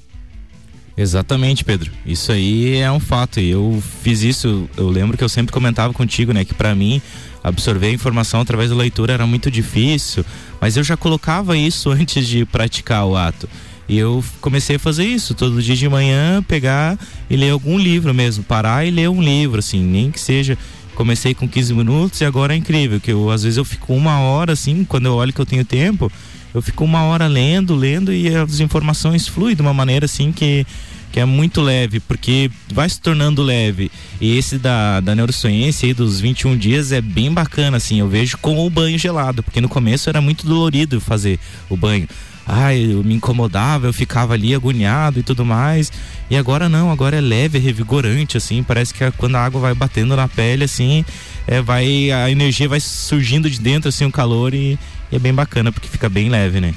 Exatamente, 0.97 1.65
Pedro. 1.65 1.91
Isso 2.05 2.31
aí 2.33 2.77
é 2.77 2.91
um 2.91 3.01
fato. 3.01 3.41
E 3.41 3.51
eu 3.51 3.83
fiz 4.03 4.23
isso, 4.23 4.69
eu 4.77 4.89
lembro 4.89 5.17
que 5.17 5.25
eu 5.25 5.29
sempre 5.29 5.53
comentava 5.53 5.93
contigo, 5.93 6.33
né, 6.33 6.45
que 6.45 6.55
para 6.55 6.75
mim 6.75 7.01
absorver 7.43 7.89
a 7.89 7.93
informação 7.93 8.41
através 8.41 8.71
da 8.71 8.77
leitura 8.77 9.13
era 9.13 9.27
muito 9.27 9.51
difícil, 9.51 10.25
mas 10.61 10.77
eu 10.77 10.85
já 10.85 10.97
colocava 10.97 11.57
isso 11.57 11.91
antes 11.93 12.27
de 12.27 12.45
praticar 12.45 13.07
o 13.07 13.17
ato. 13.17 13.49
E 13.89 13.99
eu 13.99 14.23
comecei 14.41 14.77
a 14.77 14.79
fazer 14.79 15.05
isso 15.05 15.35
todo 15.35 15.61
dia 15.61 15.75
de 15.75 15.89
manhã, 15.89 16.41
pegar 16.43 16.97
e 17.29 17.37
ler 17.37 17.51
algum 17.51 17.77
livro 17.77 18.15
mesmo, 18.15 18.45
parar 18.45 18.87
e 18.87 18.91
ler 18.91 19.09
um 19.09 19.21
livro, 19.21 19.59
assim, 19.59 19.83
nem 19.83 20.13
que 20.13 20.21
seja. 20.21 20.57
Comecei 20.95 21.35
com 21.35 21.49
15 21.49 21.75
minutos 21.75 22.21
e 22.21 22.25
agora 22.25 22.55
é 22.55 22.57
incrível, 22.57 23.01
que 23.01 23.11
eu 23.11 23.31
às 23.31 23.43
vezes 23.43 23.57
eu 23.57 23.65
fico 23.65 23.93
uma 23.95 24.21
hora 24.21 24.53
assim, 24.53 24.85
quando 24.85 25.07
eu 25.07 25.15
olho 25.15 25.33
que 25.33 25.41
eu 25.41 25.47
tenho 25.47 25.65
tempo, 25.65 26.13
eu 26.55 26.61
fico 26.61 26.85
uma 26.85 27.03
hora 27.05 27.27
lendo, 27.27 27.75
lendo 27.75 28.13
e 28.13 28.35
as 28.35 28.61
informações 28.61 29.27
fluem 29.27 29.57
de 29.57 29.63
uma 29.63 29.73
maneira 29.75 30.05
assim 30.05 30.31
que 30.31 30.67
que 31.11 31.19
é 31.19 31.25
muito 31.25 31.61
leve, 31.61 32.01
porque 32.01 32.51
vai 32.73 32.89
se 32.89 33.01
tornando 33.01 33.43
leve. 33.43 33.91
E 34.21 34.37
esse 34.37 34.59
da, 34.59 35.01
da 35.01 35.15
neurociência 35.15 35.87
aí 35.87 35.95
dos 35.95 36.21
21 36.21 36.57
dias 36.57 36.93
é 36.93 37.01
bem 37.01 37.33
bacana, 37.33 37.77
assim. 37.77 38.01
Eu 38.01 38.09
vejo 38.09 38.39
com 38.39 38.65
o 38.65 38.71
banho 38.71 38.99
gelado, 38.99 39.43
porque 39.43 39.61
no 39.61 39.69
começo 39.69 40.09
era 40.09 40.21
muito 40.21 40.47
dolorido 40.47 41.01
fazer 41.01 41.39
o 41.69 41.77
banho. 41.77 42.09
Ai, 42.47 42.93
eu 42.93 43.05
me 43.05 43.15
incomodava, 43.15 43.87
eu 43.87 43.93
ficava 43.93 44.35
ali 44.35 44.55
agoniado 44.55 45.21
e 45.21 45.23
tudo 45.23 45.45
mais. 45.45 45.93
E 46.29 46.37
agora 46.37 46.69
não, 46.69 46.91
agora 46.91 47.17
é 47.17 47.21
leve, 47.21 47.59
é 47.59 47.61
revigorante, 47.61 48.37
assim. 48.37 48.63
Parece 48.63 48.95
que 48.95 49.09
quando 49.13 49.37
a 49.37 49.45
água 49.45 49.61
vai 49.61 49.75
batendo 49.75 50.17
na 50.17 50.27
pele, 50.27 50.65
assim, 50.65 51.05
é, 51.47 51.61
vai, 51.61 52.11
a 52.11 52.31
energia 52.31 52.69
vai 52.69 52.81
surgindo 52.81 53.49
de 53.49 53.61
dentro, 53.61 53.89
assim, 53.89 54.05
o 54.05 54.13
calor 54.13 54.55
e, 54.55 54.79
e 55.13 55.17
é 55.17 55.19
bem 55.19 55.35
bacana, 55.35 55.71
porque 55.71 55.89
fica 55.89 56.09
bem 56.09 56.29
leve, 56.29 56.61
né? 56.61 56.75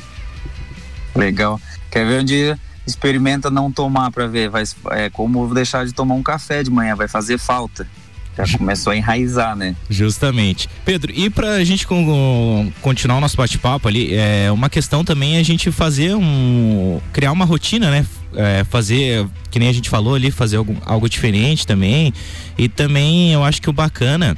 Legal. 1.15 1.59
Quer 1.89 2.05
ver 2.05 2.23
dia? 2.23 2.59
Experimenta 2.85 3.49
não 3.49 3.71
tomar 3.71 4.11
para 4.11 4.27
ver, 4.27 4.49
vai, 4.49 4.63
é 4.91 5.09
como 5.09 5.53
deixar 5.53 5.85
de 5.85 5.93
tomar 5.93 6.15
um 6.15 6.23
café 6.23 6.63
de 6.63 6.69
manhã, 6.69 6.95
vai 6.95 7.07
fazer 7.07 7.37
falta. 7.37 7.87
Já 8.35 8.57
começou 8.57 8.91
a 8.91 8.97
enraizar, 8.97 9.55
né? 9.55 9.75
Justamente. 9.87 10.67
Pedro, 10.83 11.11
e 11.15 11.29
pra 11.29 11.63
gente 11.63 11.85
com, 11.85 12.71
continuar 12.81 13.17
o 13.17 13.21
nosso 13.21 13.37
bate-papo 13.37 13.87
ali, 13.87 14.15
é 14.15 14.51
uma 14.51 14.69
questão 14.69 15.05
também 15.05 15.35
é 15.35 15.39
a 15.39 15.43
gente 15.43 15.71
fazer 15.71 16.15
um. 16.15 16.99
criar 17.11 17.31
uma 17.31 17.45
rotina, 17.45 17.91
né? 17.91 18.05
É, 18.35 18.63
fazer, 18.63 19.27
que 19.51 19.59
nem 19.59 19.69
a 19.69 19.73
gente 19.73 19.87
falou 19.87 20.15
ali, 20.15 20.31
fazer 20.31 20.57
algo, 20.57 20.75
algo 20.83 21.07
diferente 21.07 21.67
também. 21.67 22.11
E 22.57 22.67
também 22.67 23.31
eu 23.31 23.43
acho 23.43 23.61
que 23.61 23.69
o 23.69 23.73
bacana 23.73 24.35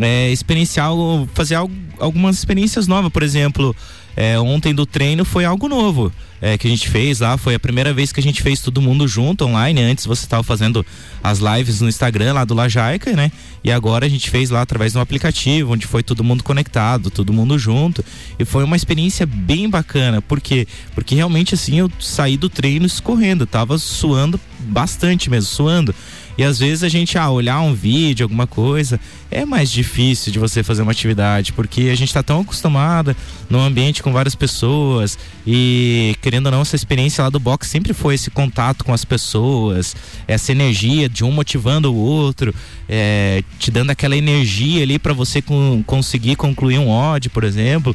é 0.00 0.30
experienciar, 0.30 0.90
fazer 1.32 1.54
algo, 1.54 1.74
algumas 2.00 2.36
experiências 2.36 2.88
novas, 2.88 3.12
por 3.12 3.22
exemplo 3.22 3.76
é, 4.16 4.38
ontem 4.40 4.74
do 4.74 4.86
treino 4.86 5.26
foi 5.26 5.44
algo 5.44 5.68
novo 5.68 6.10
é, 6.40 6.56
que 6.56 6.66
a 6.66 6.70
gente 6.70 6.88
fez 6.88 7.20
lá. 7.20 7.36
Foi 7.36 7.54
a 7.54 7.60
primeira 7.60 7.92
vez 7.92 8.12
que 8.12 8.20
a 8.20 8.22
gente 8.22 8.42
fez 8.42 8.60
todo 8.60 8.80
mundo 8.80 9.06
junto 9.06 9.44
online. 9.44 9.80
Antes 9.82 10.06
você 10.06 10.24
estava 10.24 10.42
fazendo 10.42 10.84
as 11.22 11.38
lives 11.38 11.80
no 11.82 11.88
Instagram 11.88 12.32
lá 12.32 12.44
do 12.44 12.54
Lajaica, 12.54 13.12
né? 13.12 13.30
E 13.62 13.70
agora 13.70 14.06
a 14.06 14.08
gente 14.08 14.30
fez 14.30 14.48
lá 14.48 14.62
através 14.62 14.92
de 14.92 14.98
um 14.98 15.00
aplicativo, 15.00 15.72
onde 15.72 15.86
foi 15.86 16.02
todo 16.02 16.24
mundo 16.24 16.42
conectado, 16.42 17.10
todo 17.10 17.32
mundo 17.32 17.58
junto. 17.58 18.04
E 18.38 18.44
foi 18.44 18.64
uma 18.64 18.76
experiência 18.76 19.26
bem 19.26 19.68
bacana. 19.68 20.22
Por 20.22 20.40
quê? 20.40 20.66
Porque 20.94 21.14
realmente 21.14 21.54
assim 21.54 21.78
eu 21.78 21.90
saí 22.00 22.36
do 22.36 22.48
treino 22.48 22.86
escorrendo, 22.86 23.46
tava 23.46 23.76
suando 23.76 24.40
bastante 24.60 25.28
mesmo, 25.28 25.50
suando. 25.50 25.94
E 26.38 26.44
às 26.44 26.58
vezes 26.58 26.84
a 26.84 26.88
gente, 26.88 27.16
ah, 27.16 27.30
olhar 27.30 27.60
um 27.60 27.74
vídeo, 27.74 28.24
alguma 28.24 28.46
coisa, 28.46 29.00
é 29.30 29.44
mais 29.44 29.70
difícil 29.70 30.32
de 30.32 30.38
você 30.38 30.62
fazer 30.62 30.82
uma 30.82 30.92
atividade, 30.92 31.52
porque 31.52 31.82
a 31.82 31.94
gente 31.94 32.08
está 32.08 32.22
tão 32.22 32.40
acostumada 32.40 33.16
num 33.48 33.60
ambiente 33.60 34.02
com 34.02 34.12
várias 34.12 34.34
pessoas 34.34 35.18
e 35.46 36.14
querendo 36.20 36.46
ou 36.46 36.52
não, 36.52 36.60
essa 36.62 36.76
experiência 36.76 37.24
lá 37.24 37.30
do 37.30 37.38
boxe 37.38 37.70
sempre 37.70 37.92
foi 37.94 38.14
esse 38.14 38.30
contato 38.30 38.84
com 38.84 38.92
as 38.92 39.04
pessoas, 39.04 39.96
essa 40.26 40.52
energia 40.52 41.08
de 41.08 41.24
um 41.24 41.30
motivando 41.30 41.92
o 41.92 41.96
outro, 41.96 42.54
é, 42.88 43.42
te 43.58 43.70
dando 43.70 43.90
aquela 43.90 44.16
energia 44.16 44.82
ali 44.82 44.98
para 44.98 45.12
você 45.12 45.40
com, 45.40 45.82
conseguir 45.86 46.36
concluir 46.36 46.78
um 46.78 46.88
ódio, 46.88 47.30
por 47.30 47.44
exemplo. 47.44 47.94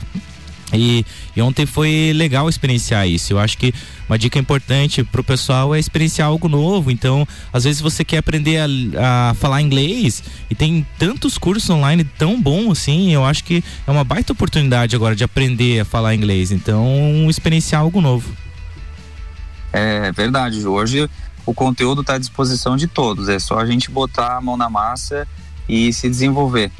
E, 0.73 1.05
e, 1.35 1.41
ontem 1.41 1.65
foi 1.65 2.11
legal 2.15 2.47
experienciar 2.47 3.07
isso. 3.07 3.33
Eu 3.33 3.39
acho 3.39 3.57
que 3.57 3.73
uma 4.07 4.17
dica 4.17 4.39
importante 4.39 5.03
pro 5.03 5.23
pessoal 5.23 5.75
é 5.75 5.79
experienciar 5.79 6.27
algo 6.27 6.47
novo. 6.47 6.91
Então, 6.91 7.27
às 7.51 7.63
vezes 7.63 7.81
você 7.81 8.03
quer 8.03 8.17
aprender 8.17 8.57
a, 8.57 9.29
a 9.29 9.33
falar 9.33 9.61
inglês 9.61 10.23
e 10.49 10.55
tem 10.55 10.85
tantos 10.97 11.37
cursos 11.37 11.69
online 11.69 12.03
tão 12.03 12.41
bons 12.41 12.71
assim. 12.71 13.13
Eu 13.13 13.25
acho 13.25 13.43
que 13.43 13.63
é 13.85 13.91
uma 13.91 14.03
baita 14.03 14.33
oportunidade 14.33 14.95
agora 14.95 15.15
de 15.15 15.23
aprender 15.23 15.81
a 15.81 15.85
falar 15.85 16.15
inglês. 16.15 16.51
Então, 16.51 17.27
experienciar 17.29 17.81
algo 17.81 18.01
novo. 18.01 18.31
É 19.73 20.11
verdade. 20.11 20.65
Hoje 20.65 21.09
o 21.45 21.53
conteúdo 21.53 22.01
está 22.01 22.15
à 22.15 22.17
disposição 22.17 22.75
de 22.75 22.87
todos. 22.87 23.29
É 23.29 23.39
só 23.39 23.59
a 23.59 23.65
gente 23.65 23.89
botar 23.89 24.37
a 24.37 24.41
mão 24.41 24.57
na 24.57 24.69
massa 24.69 25.27
e 25.67 25.91
se 25.93 26.09
desenvolver. 26.09 26.71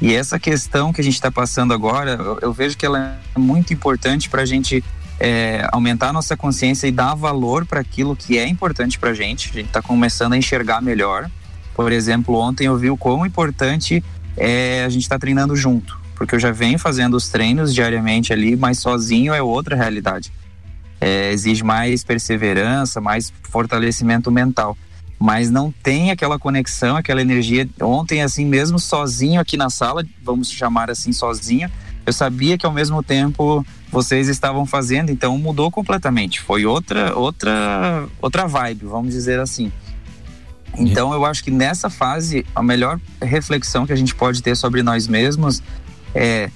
E 0.00 0.14
essa 0.14 0.38
questão 0.38 0.92
que 0.92 1.00
a 1.00 1.04
gente 1.04 1.14
está 1.14 1.30
passando 1.30 1.74
agora, 1.74 2.12
eu, 2.12 2.38
eu, 2.42 2.52
vejo 2.52 2.76
que 2.76 2.86
ela 2.86 3.18
é 3.34 3.38
muito 3.38 3.72
importante 3.72 4.30
para 4.30 4.42
a 4.42 4.46
gente 4.46 4.82
é, 5.18 5.66
aumentar 5.72 6.10
a 6.10 6.12
nossa 6.12 6.36
consciência 6.36 6.86
e 6.86 6.92
dar 6.92 7.14
valor 7.14 7.66
para 7.66 7.80
aquilo 7.80 8.14
que 8.14 8.38
é 8.38 8.46
importante 8.46 8.98
para 8.98 9.10
a 9.10 9.14
gente. 9.14 9.50
A 9.50 9.54
gente 9.54 9.66
está 9.66 9.82
começando 9.82 10.34
a 10.34 10.36
enxergar 10.36 10.80
melhor. 10.80 11.28
Por 11.74 11.90
exemplo, 11.90 12.36
ontem 12.36 12.66
eu 12.66 12.76
vi 12.76 12.90
o 12.90 12.96
quão 12.96 13.26
importante 13.26 14.02
é 14.36 14.84
a 14.84 14.88
gente 14.88 15.02
estar 15.02 15.16
tá 15.16 15.20
treinando 15.20 15.56
junto, 15.56 15.98
porque 16.14 16.34
eu 16.34 16.38
já 16.38 16.52
venho 16.52 16.78
fazendo 16.78 17.14
os 17.16 17.28
treinos 17.28 17.74
diariamente 17.74 18.32
ali, 18.32 18.56
mas 18.56 18.78
sozinho 18.78 19.34
é 19.34 19.42
outra 19.42 19.74
realidade. 19.74 20.32
É, 21.00 21.32
exige 21.32 21.64
mais 21.64 22.04
perseverança, 22.04 23.00
mais 23.00 23.32
fortalecimento 23.42 24.30
mental 24.30 24.76
mas 25.18 25.50
não 25.50 25.72
tem 25.82 26.10
aquela 26.10 26.38
conexão, 26.38 26.96
aquela 26.96 27.20
energia. 27.20 27.68
Ontem, 27.80 28.22
assim, 28.22 28.44
mesmo 28.44 28.78
sozinho 28.78 29.40
aqui 29.40 29.56
na 29.56 29.68
sala, 29.68 30.04
vamos 30.22 30.50
chamar 30.50 30.90
assim, 30.90 31.12
sozinho, 31.12 31.70
eu 32.06 32.12
sabia 32.12 32.56
que 32.56 32.64
ao 32.64 32.72
mesmo 32.72 33.02
tempo 33.02 33.66
vocês 33.90 34.28
estavam 34.28 34.64
fazendo, 34.64 35.10
então 35.10 35.36
mudou 35.36 35.70
completamente. 35.70 36.40
Foi 36.40 36.64
outra, 36.64 37.14
outra, 37.16 38.06
outra 38.20 38.46
vibe, 38.46 38.86
vamos 38.86 39.12
dizer 39.12 39.40
assim. 39.40 39.72
Então, 40.76 41.12
eu 41.12 41.24
acho 41.24 41.42
que 41.42 41.50
nessa 41.50 41.90
fase, 41.90 42.46
a 42.54 42.62
melhor 42.62 43.00
reflexão 43.20 43.86
que 43.86 43.92
a 43.92 43.96
gente 43.96 44.14
pode 44.14 44.42
ter 44.42 44.56
sobre 44.56 44.82
nós 44.82 45.08
mesmos 45.08 45.62
é 46.14 46.50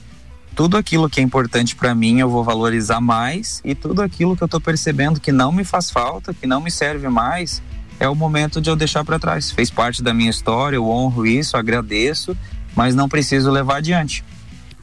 tudo 0.55 0.77
aquilo 0.77 1.09
que 1.09 1.18
é 1.18 1.22
importante 1.22 1.75
para 1.75 1.94
mim 1.94 2.20
eu 2.20 2.29
vou 2.29 2.44
valorizar 2.44 3.01
mais 3.01 3.61
e 3.64 3.75
tudo 3.75 4.03
aquilo 4.03 4.37
que 4.37 4.42
eu 4.42 4.46
estou 4.46 4.61
percebendo 4.61 5.18
que 5.18 5.33
não 5.33 5.51
me 5.51 5.64
faz 5.64 5.90
falta, 5.90 6.35
que 6.35 6.46
não 6.46 6.61
me 6.61 6.70
serve 6.70 7.09
mais, 7.09 7.62
é 7.98 8.09
o 8.09 8.14
momento 8.14 8.61
de 8.61 8.68
eu 8.68 8.76
deixar 8.76 9.05
para 9.05 9.18
trás. 9.18 9.50
Fez 9.50 9.70
parte 9.70 10.02
da 10.02 10.12
minha 10.12 10.31
história, 10.31 10.76
eu 10.76 10.88
honro 10.88 11.26
isso, 11.26 11.57
agradeço, 11.57 12.37
mas 12.74 12.94
não 12.94 13.09
preciso 13.09 13.50
levar 13.50 13.76
adiante. 13.76 14.24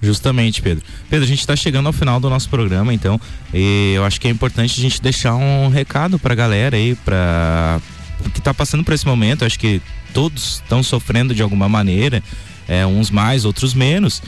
Justamente, 0.02 0.62
Pedro. 0.62 0.84
Pedro, 1.10 1.26
a 1.26 1.28
gente 1.28 1.39
está 1.39 1.56
chegando 1.56 1.88
ao 1.88 1.93
final 1.93 2.19
do 2.19 2.30
nosso 2.30 2.50
programa, 2.50 2.93
então, 2.93 3.19
e 3.54 3.93
eu 3.95 4.06
acho 4.06 4.19
que 4.19 4.28
é 4.28 4.32
importante 4.32 4.80
a 4.80 4.82
gente 4.82 5.02
deixar 5.02 5.36
um 5.36 5.67
recado 5.67 6.17
para 6.17 6.34
a 6.34 6.36
galera 6.36 6.78
aí, 6.78 6.95
para 6.95 7.82
que 8.34 8.39
está 8.39 8.54
passando 8.54 8.84
por 8.84 8.93
esse 8.93 9.06
momento. 9.06 9.41
Eu 9.41 9.48
acho 9.48 9.60
que 9.60 9.82
todos 10.13 10.62
estão 10.63 10.82
sofrendo 10.82 11.36
de 11.36 11.41
alguma 11.41 11.67
maneira, 11.67 12.24
é, 12.67 12.86
uns 12.86 13.10
mais, 13.10 13.43
outros 13.43 13.74
menos. 13.74 14.22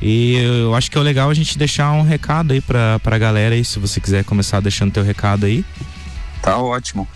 E 0.00 0.36
eu 0.36 0.74
acho 0.74 0.90
que 0.90 0.98
é 0.98 1.00
legal 1.00 1.30
a 1.30 1.34
gente 1.34 1.58
deixar 1.58 1.90
um 1.92 2.02
recado 2.02 2.52
aí 2.52 2.60
para 2.60 3.00
a 3.04 3.18
galera 3.18 3.54
aí, 3.54 3.64
se 3.64 3.78
você 3.78 4.00
quiser 4.00 4.24
começar 4.24 4.60
deixando 4.60 4.92
teu 4.92 5.02
recado 5.02 5.46
aí. 5.46 5.64
Tá 6.42 6.58
ótimo. 6.58 7.08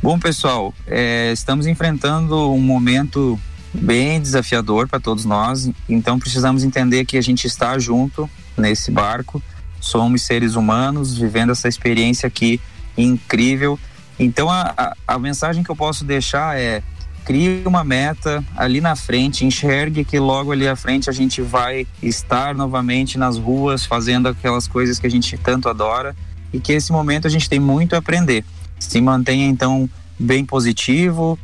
Bom, 0.00 0.16
pessoal, 0.16 0.72
é, 0.86 1.32
estamos 1.32 1.66
enfrentando 1.66 2.52
um 2.52 2.60
momento 2.60 3.38
bem 3.74 4.20
desafiador 4.20 4.88
para 4.88 5.00
todos 5.00 5.24
nós, 5.24 5.68
então 5.88 6.20
precisamos 6.20 6.62
entender 6.62 7.04
que 7.04 7.18
a 7.18 7.20
gente 7.20 7.48
está 7.48 7.76
junto 7.80 8.30
nesse 8.56 8.92
barco, 8.92 9.42
somos 9.80 10.22
seres 10.22 10.54
humanos 10.54 11.18
vivendo 11.18 11.50
essa 11.50 11.66
experiência 11.68 12.28
aqui 12.28 12.60
incrível 12.96 13.78
Então 14.18 14.48
a, 14.48 14.72
a, 14.76 14.96
a 15.14 15.18
mensagem 15.18 15.64
que 15.64 15.70
eu 15.70 15.76
posso 15.76 16.04
deixar 16.04 16.56
é 16.58 16.82
crie 17.24 17.62
uma 17.66 17.82
meta 17.82 18.42
ali 18.56 18.80
na 18.80 18.94
frente, 18.94 19.44
enxergue 19.44 20.04
que 20.04 20.18
logo 20.18 20.52
ali 20.52 20.66
à 20.66 20.76
frente 20.76 21.10
a 21.10 21.12
gente 21.12 21.42
vai 21.42 21.86
estar 22.00 22.54
novamente 22.54 23.18
nas 23.18 23.36
ruas 23.36 23.84
fazendo 23.84 24.28
aquelas 24.28 24.68
coisas 24.68 24.98
que 24.98 25.06
a 25.08 25.10
gente 25.10 25.36
tanto 25.36 25.68
adora 25.68 26.14
e 26.52 26.60
que 26.60 26.72
esse 26.72 26.92
momento 26.92 27.26
a 27.26 27.30
gente 27.30 27.48
tem 27.48 27.58
muito 27.58 27.94
a 27.94 27.98
aprender. 27.98 28.44
Se 28.78 29.00
mantenha 29.00 29.46
então 29.46 29.88
bem 30.18 30.44
positivo, 30.44 31.38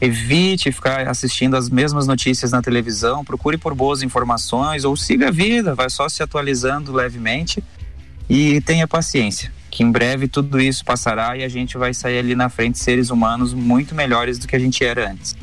evite 0.00 0.70
ficar 0.72 1.08
assistindo 1.08 1.56
as 1.56 1.68
mesmas 1.68 2.06
notícias 2.06 2.52
na 2.52 2.62
televisão, 2.62 3.24
procure 3.24 3.58
por 3.58 3.74
boas 3.74 4.02
informações 4.02 4.84
ou 4.84 4.96
siga 4.96 5.28
a 5.28 5.30
vida, 5.30 5.74
vai 5.74 5.90
só 5.90 6.08
se 6.08 6.22
atualizando 6.22 6.92
levemente 6.92 7.62
e 8.28 8.60
tenha 8.60 8.86
paciência 8.86 9.52
que 9.70 9.82
em 9.82 9.90
breve 9.90 10.28
tudo 10.28 10.60
isso 10.60 10.84
passará 10.84 11.36
e 11.36 11.44
a 11.44 11.48
gente 11.48 11.76
vai 11.76 11.92
sair 11.94 12.18
ali 12.18 12.34
na 12.34 12.48
frente 12.48 12.78
seres 12.78 13.10
humanos 13.10 13.52
muito 13.52 13.94
melhores 13.94 14.38
do 14.38 14.48
que 14.48 14.56
a 14.56 14.58
gente 14.58 14.84
era 14.84 15.10
antes. 15.10 15.36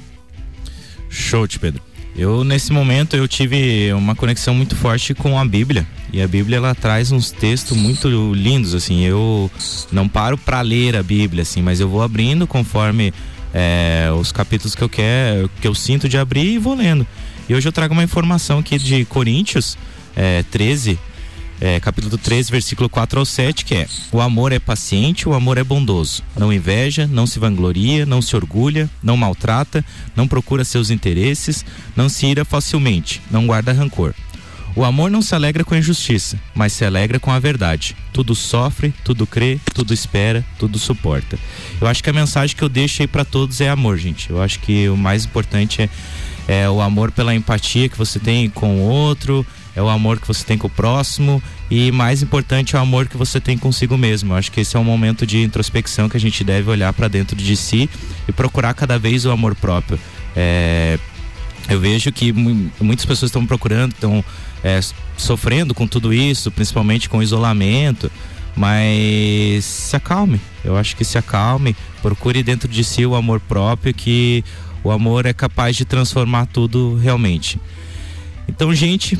Show, 1.09 1.47
Pedro. 1.59 1.81
Eu 2.17 2.45
nesse 2.45 2.71
momento 2.71 3.17
eu 3.17 3.27
tive 3.27 3.91
uma 3.93 4.15
conexão 4.15 4.55
muito 4.55 4.73
forte 4.75 5.13
com 5.13 5.37
a 5.37 5.43
Bíblia 5.43 5.85
e 6.13 6.21
a 6.21 6.27
Bíblia 6.27 6.57
ela 6.57 6.73
traz 6.73 7.11
uns 7.11 7.29
textos 7.29 7.75
muito 7.75 8.33
lindos 8.33 8.73
assim. 8.73 9.03
Eu 9.03 9.51
não 9.91 10.07
paro 10.07 10.37
para 10.37 10.61
ler 10.61 10.95
a 10.95 11.03
Bíblia 11.03 11.41
assim, 11.41 11.61
mas 11.61 11.81
eu 11.81 11.89
vou 11.89 12.01
abrindo 12.01 12.47
conforme 12.47 13.13
é, 13.53 14.09
os 14.17 14.31
capítulos 14.31 14.75
que 14.75 14.81
eu 14.81 14.87
quero, 14.87 15.49
que 15.59 15.67
eu 15.67 15.75
sinto 15.75 16.07
de 16.07 16.17
abrir 16.17 16.53
e 16.53 16.57
vou 16.57 16.73
lendo. 16.73 17.05
E 17.49 17.53
hoje 17.53 17.67
eu 17.67 17.71
trago 17.71 17.93
uma 17.93 18.03
informação 18.03 18.59
aqui 18.59 18.77
de 18.77 19.03
Coríntios 19.03 19.77
é, 20.15 20.43
13 20.49 20.97
é, 21.59 21.79
capítulo 21.79 22.17
3, 22.17 22.49
versículo 22.49 22.89
4 22.89 23.19
ao 23.19 23.25
7, 23.25 23.65
que 23.65 23.75
é: 23.75 23.87
O 24.11 24.21
amor 24.21 24.51
é 24.51 24.59
paciente, 24.59 25.27
o 25.27 25.33
amor 25.33 25.57
é 25.57 25.63
bondoso. 25.63 26.23
Não 26.37 26.51
inveja, 26.51 27.07
não 27.07 27.25
se 27.25 27.39
vangloria, 27.39 28.05
não 28.05 28.21
se 28.21 28.35
orgulha, 28.35 28.89
não 29.01 29.17
maltrata, 29.17 29.83
não 30.15 30.27
procura 30.27 30.65
seus 30.65 30.89
interesses, 30.89 31.65
não 31.95 32.09
se 32.09 32.25
ira 32.25 32.43
facilmente, 32.43 33.21
não 33.31 33.47
guarda 33.47 33.73
rancor. 33.73 34.13
O 34.75 34.83
amor 34.83 35.09
não 35.09 35.21
se 35.21 35.33
alegra 35.33 35.63
com 35.63 35.73
a 35.73 35.77
injustiça, 35.77 36.37
mas 36.53 36.73
se 36.73 36.83
alegra 36.83 37.17
com 37.17 37.31
a 37.31 37.39
verdade. 37.39 37.95
Tudo 38.11 38.35
sofre, 38.35 38.93
tudo 39.05 39.25
crê, 39.25 39.57
tudo 39.73 39.93
espera, 39.93 40.43
tudo 40.59 40.77
suporta. 40.77 41.39
Eu 41.79 41.87
acho 41.87 42.03
que 42.03 42.09
a 42.09 42.13
mensagem 42.13 42.53
que 42.53 42.61
eu 42.61 42.67
deixo 42.67 43.01
aí 43.01 43.07
para 43.07 43.23
todos 43.23 43.61
é 43.61 43.69
amor, 43.69 43.97
gente. 43.97 44.29
Eu 44.29 44.41
acho 44.41 44.59
que 44.59 44.89
o 44.89 44.97
mais 44.97 45.23
importante 45.23 45.81
é, 45.81 45.89
é 46.63 46.69
o 46.69 46.81
amor 46.81 47.09
pela 47.09 47.33
empatia 47.33 47.87
que 47.87 47.97
você 47.97 48.19
tem 48.19 48.49
com 48.49 48.81
o 48.81 48.81
outro, 48.81 49.45
é 49.75 49.81
o 49.81 49.89
amor 49.89 50.19
que 50.19 50.27
você 50.27 50.43
tem 50.45 50.57
com 50.57 50.67
o 50.67 50.69
próximo 50.69 51.43
e 51.69 51.91
mais 51.91 52.21
importante 52.21 52.75
é 52.75 52.79
o 52.79 52.81
amor 52.81 53.07
que 53.07 53.17
você 53.17 53.41
tem 53.41 53.57
consigo 53.57 53.97
mesmo. 53.97 54.33
Eu 54.33 54.37
acho 54.37 54.51
que 54.51 54.61
esse 54.61 54.77
é 54.77 54.79
um 54.79 54.83
momento 54.83 55.27
de 55.27 55.41
introspecção 55.41 56.07
que 56.07 56.15
a 56.15 56.19
gente 56.19 56.43
deve 56.43 56.69
olhar 56.69 56.93
para 56.93 57.07
dentro 57.07 57.35
de 57.35 57.55
si 57.57 57.89
e 58.27 58.31
procurar 58.31 58.73
cada 58.73 58.97
vez 58.97 59.25
o 59.25 59.31
amor 59.31 59.53
próprio. 59.55 59.99
É, 60.35 60.97
eu 61.67 61.79
vejo 61.79 62.11
que 62.11 62.31
muitas 62.31 63.05
pessoas 63.05 63.29
estão 63.29 63.45
procurando, 63.45 63.91
estão 63.91 64.23
é, 64.63 64.79
sofrendo 65.17 65.73
com 65.73 65.87
tudo 65.87 66.13
isso, 66.13 66.51
principalmente 66.51 67.09
com 67.09 67.21
isolamento, 67.21 68.11
mas 68.55 69.65
se 69.65 69.95
acalme. 69.95 70.39
Eu 70.63 70.77
acho 70.77 70.95
que 70.95 71.03
se 71.03 71.17
acalme, 71.17 71.75
procure 72.01 72.41
dentro 72.43 72.67
de 72.67 72.83
si 72.83 73.05
o 73.05 73.15
amor 73.15 73.39
próprio, 73.39 73.93
que 73.93 74.43
o 74.83 74.91
amor 74.91 75.25
é 75.25 75.33
capaz 75.33 75.75
de 75.75 75.83
transformar 75.83 76.45
tudo 76.45 76.95
realmente. 76.95 77.59
Então, 78.47 78.73
gente, 78.73 79.17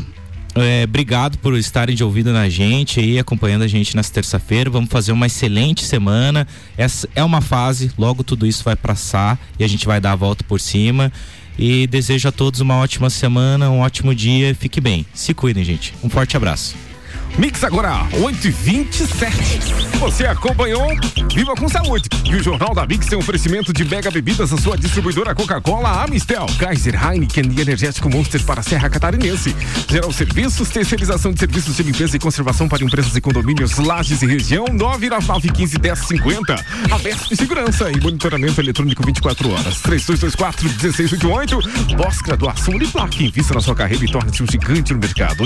é, 0.56 0.86
obrigado 0.86 1.38
por 1.40 1.54
estarem 1.58 1.96
de 1.96 2.04
ouvido 2.04 2.32
na 2.32 2.48
gente 2.48 3.00
aí, 3.00 3.20
acompanhando 3.20 3.64
a 3.64 3.68
gente 3.68 3.96
nessa 3.96 4.14
terça-feira. 4.14 4.70
Vamos 4.70 4.90
fazer 4.90 5.12
uma 5.12 5.26
excelente 5.26 5.84
semana. 5.84 6.48
Essa 6.78 7.10
é 7.14 7.24
uma 7.24 7.42
fase, 7.42 7.92
logo 7.98 8.24
tudo 8.24 8.48
isso 8.48 8.64
vai 8.64 8.76
passar 8.76 9.38
e 9.60 9.64
a 9.64 9.68
gente 9.68 9.86
vai 9.86 10.00
dar 10.00 10.14
a 10.14 10.16
volta 10.16 10.44
por 10.46 10.60
cima. 10.60 11.12
E 11.60 11.88
desejo 11.88 12.28
a 12.28 12.32
todos 12.32 12.60
uma 12.62 12.76
ótima 12.78 13.10
semana, 13.10 13.70
um 13.70 13.80
ótimo 13.80 14.16
dia. 14.16 14.56
Fique 14.56 14.80
bem. 14.80 15.06
Se 15.14 15.34
cuidem, 15.34 15.64
gente. 15.64 15.94
Um 16.04 16.10
forte 16.10 16.36
abraço. 16.38 16.95
Mix 17.38 17.64
agora, 17.66 18.08
8h27. 18.14 20.00
Você 20.00 20.26
acompanhou 20.26 20.96
Viva 21.36 21.54
com 21.54 21.68
Saúde. 21.68 22.08
E 22.24 22.34
o 22.34 22.42
Jornal 22.42 22.74
da 22.74 22.86
Mix 22.88 23.08
tem 23.08 23.18
um 23.18 23.20
oferecimento 23.20 23.74
de 23.74 23.84
Mega 23.84 24.10
Bebidas, 24.10 24.54
a 24.54 24.58
sua 24.58 24.78
distribuidora 24.78 25.36
Coca-Cola, 25.36 26.02
Amistel, 26.02 26.46
Kaiser, 26.58 26.96
Heineken 26.96 27.52
e 27.58 27.60
Energético 27.60 28.10
Monster 28.10 28.42
para 28.46 28.62
a 28.62 28.64
Serra 28.64 28.90
Catarinense. 28.90 29.54
Geral 29.90 30.14
Serviços, 30.14 30.70
terceirização 30.70 31.34
de 31.34 31.40
serviços 31.40 31.76
de 31.76 31.84
limpeza 31.84 32.16
e 32.16 32.20
conservação 32.20 32.70
para 32.70 32.86
empresas 32.86 33.14
e 33.18 33.20
condomínios, 33.20 33.78
lajes 33.78 34.22
e 34.22 34.26
região, 34.26 34.64
99915 34.72 35.78
1050. 35.78 36.66
Aberto 36.90 37.28
de 37.28 37.36
segurança 37.36 37.92
e 37.92 38.00
monitoramento 38.00 38.62
eletrônico 38.62 39.06
24 39.06 39.52
horas. 39.52 39.82
3224 39.82 40.70
1688. 40.70 41.98
Pós-graduação 41.98 42.76
Uniplac. 42.76 43.22
Invista 43.22 43.54
na 43.54 43.60
sua 43.60 43.76
carreira 43.76 44.06
e 44.06 44.10
torne-se 44.10 44.42
um 44.42 44.48
gigante 44.50 44.94
no 44.94 45.00
mercado. 45.00 45.44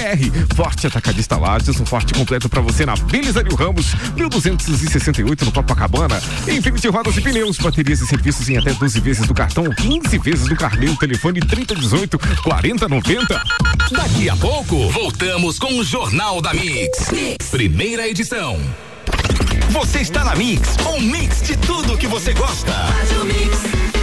Uniplaclages.edu.br 0.00 0.54
Forte 0.54 0.86
Atacadista 0.86 1.36
Lages, 1.36 1.80
um 1.80 1.86
forte 1.86 2.14
completo 2.14 2.48
para 2.48 2.60
você 2.60 2.86
na 2.86 2.96
Belisário 2.96 3.54
Ramos, 3.54 3.94
1268 4.16 5.44
no 5.44 5.52
Copacabana. 5.52 6.20
Infinity 6.48 6.88
Rodas 6.88 7.16
e 7.16 7.20
Pneus, 7.20 7.58
baterias 7.58 8.00
e 8.00 8.06
serviços 8.06 8.48
em 8.48 8.56
até 8.56 8.72
12 8.72 9.00
vezes 9.00 9.26
do 9.26 9.34
cartão, 9.34 9.64
15 9.70 10.18
vezes 10.18 10.48
do 10.48 10.56
carnê, 10.56 10.94
telefone 10.96 11.40
3018 11.40 12.18
4090. 12.42 13.42
Daqui 13.92 14.28
a 14.28 14.36
pouco, 14.36 14.88
voltamos 14.90 15.58
com 15.58 15.78
o 15.78 15.84
Jornal 15.84 16.40
da 16.40 16.54
mix. 16.54 17.10
Primeira 17.50 18.08
edição. 18.08 18.58
Você 19.70 20.00
está 20.00 20.24
na 20.24 20.34
Mix, 20.34 20.76
um 20.94 21.00
mix 21.00 21.42
de 21.42 21.56
tudo 21.56 21.96
que 21.96 22.06
você 22.06 22.32
gosta. 22.32 22.72
Faz 22.72 23.12
o 23.12 23.24
mix. 23.24 23.99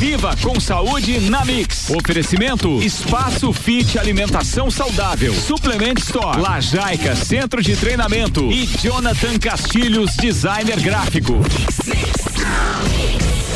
Viva 0.00 0.34
com 0.42 0.58
saúde 0.58 1.20
na 1.28 1.44
Mix. 1.44 1.90
Oferecimento 1.90 2.82
Espaço 2.82 3.52
Fit 3.52 3.98
Alimentação 3.98 4.70
Saudável. 4.70 5.34
Suplement 5.34 5.98
Store. 5.98 6.40
Lajaica 6.40 7.14
Centro 7.14 7.62
de 7.62 7.76
Treinamento. 7.76 8.50
E 8.50 8.66
Jonathan 8.66 9.38
Castilhos 9.38 10.16
Designer 10.16 10.80
Gráfico. 10.80 11.34
Mix, 11.34 11.78
mix. 11.84 13.49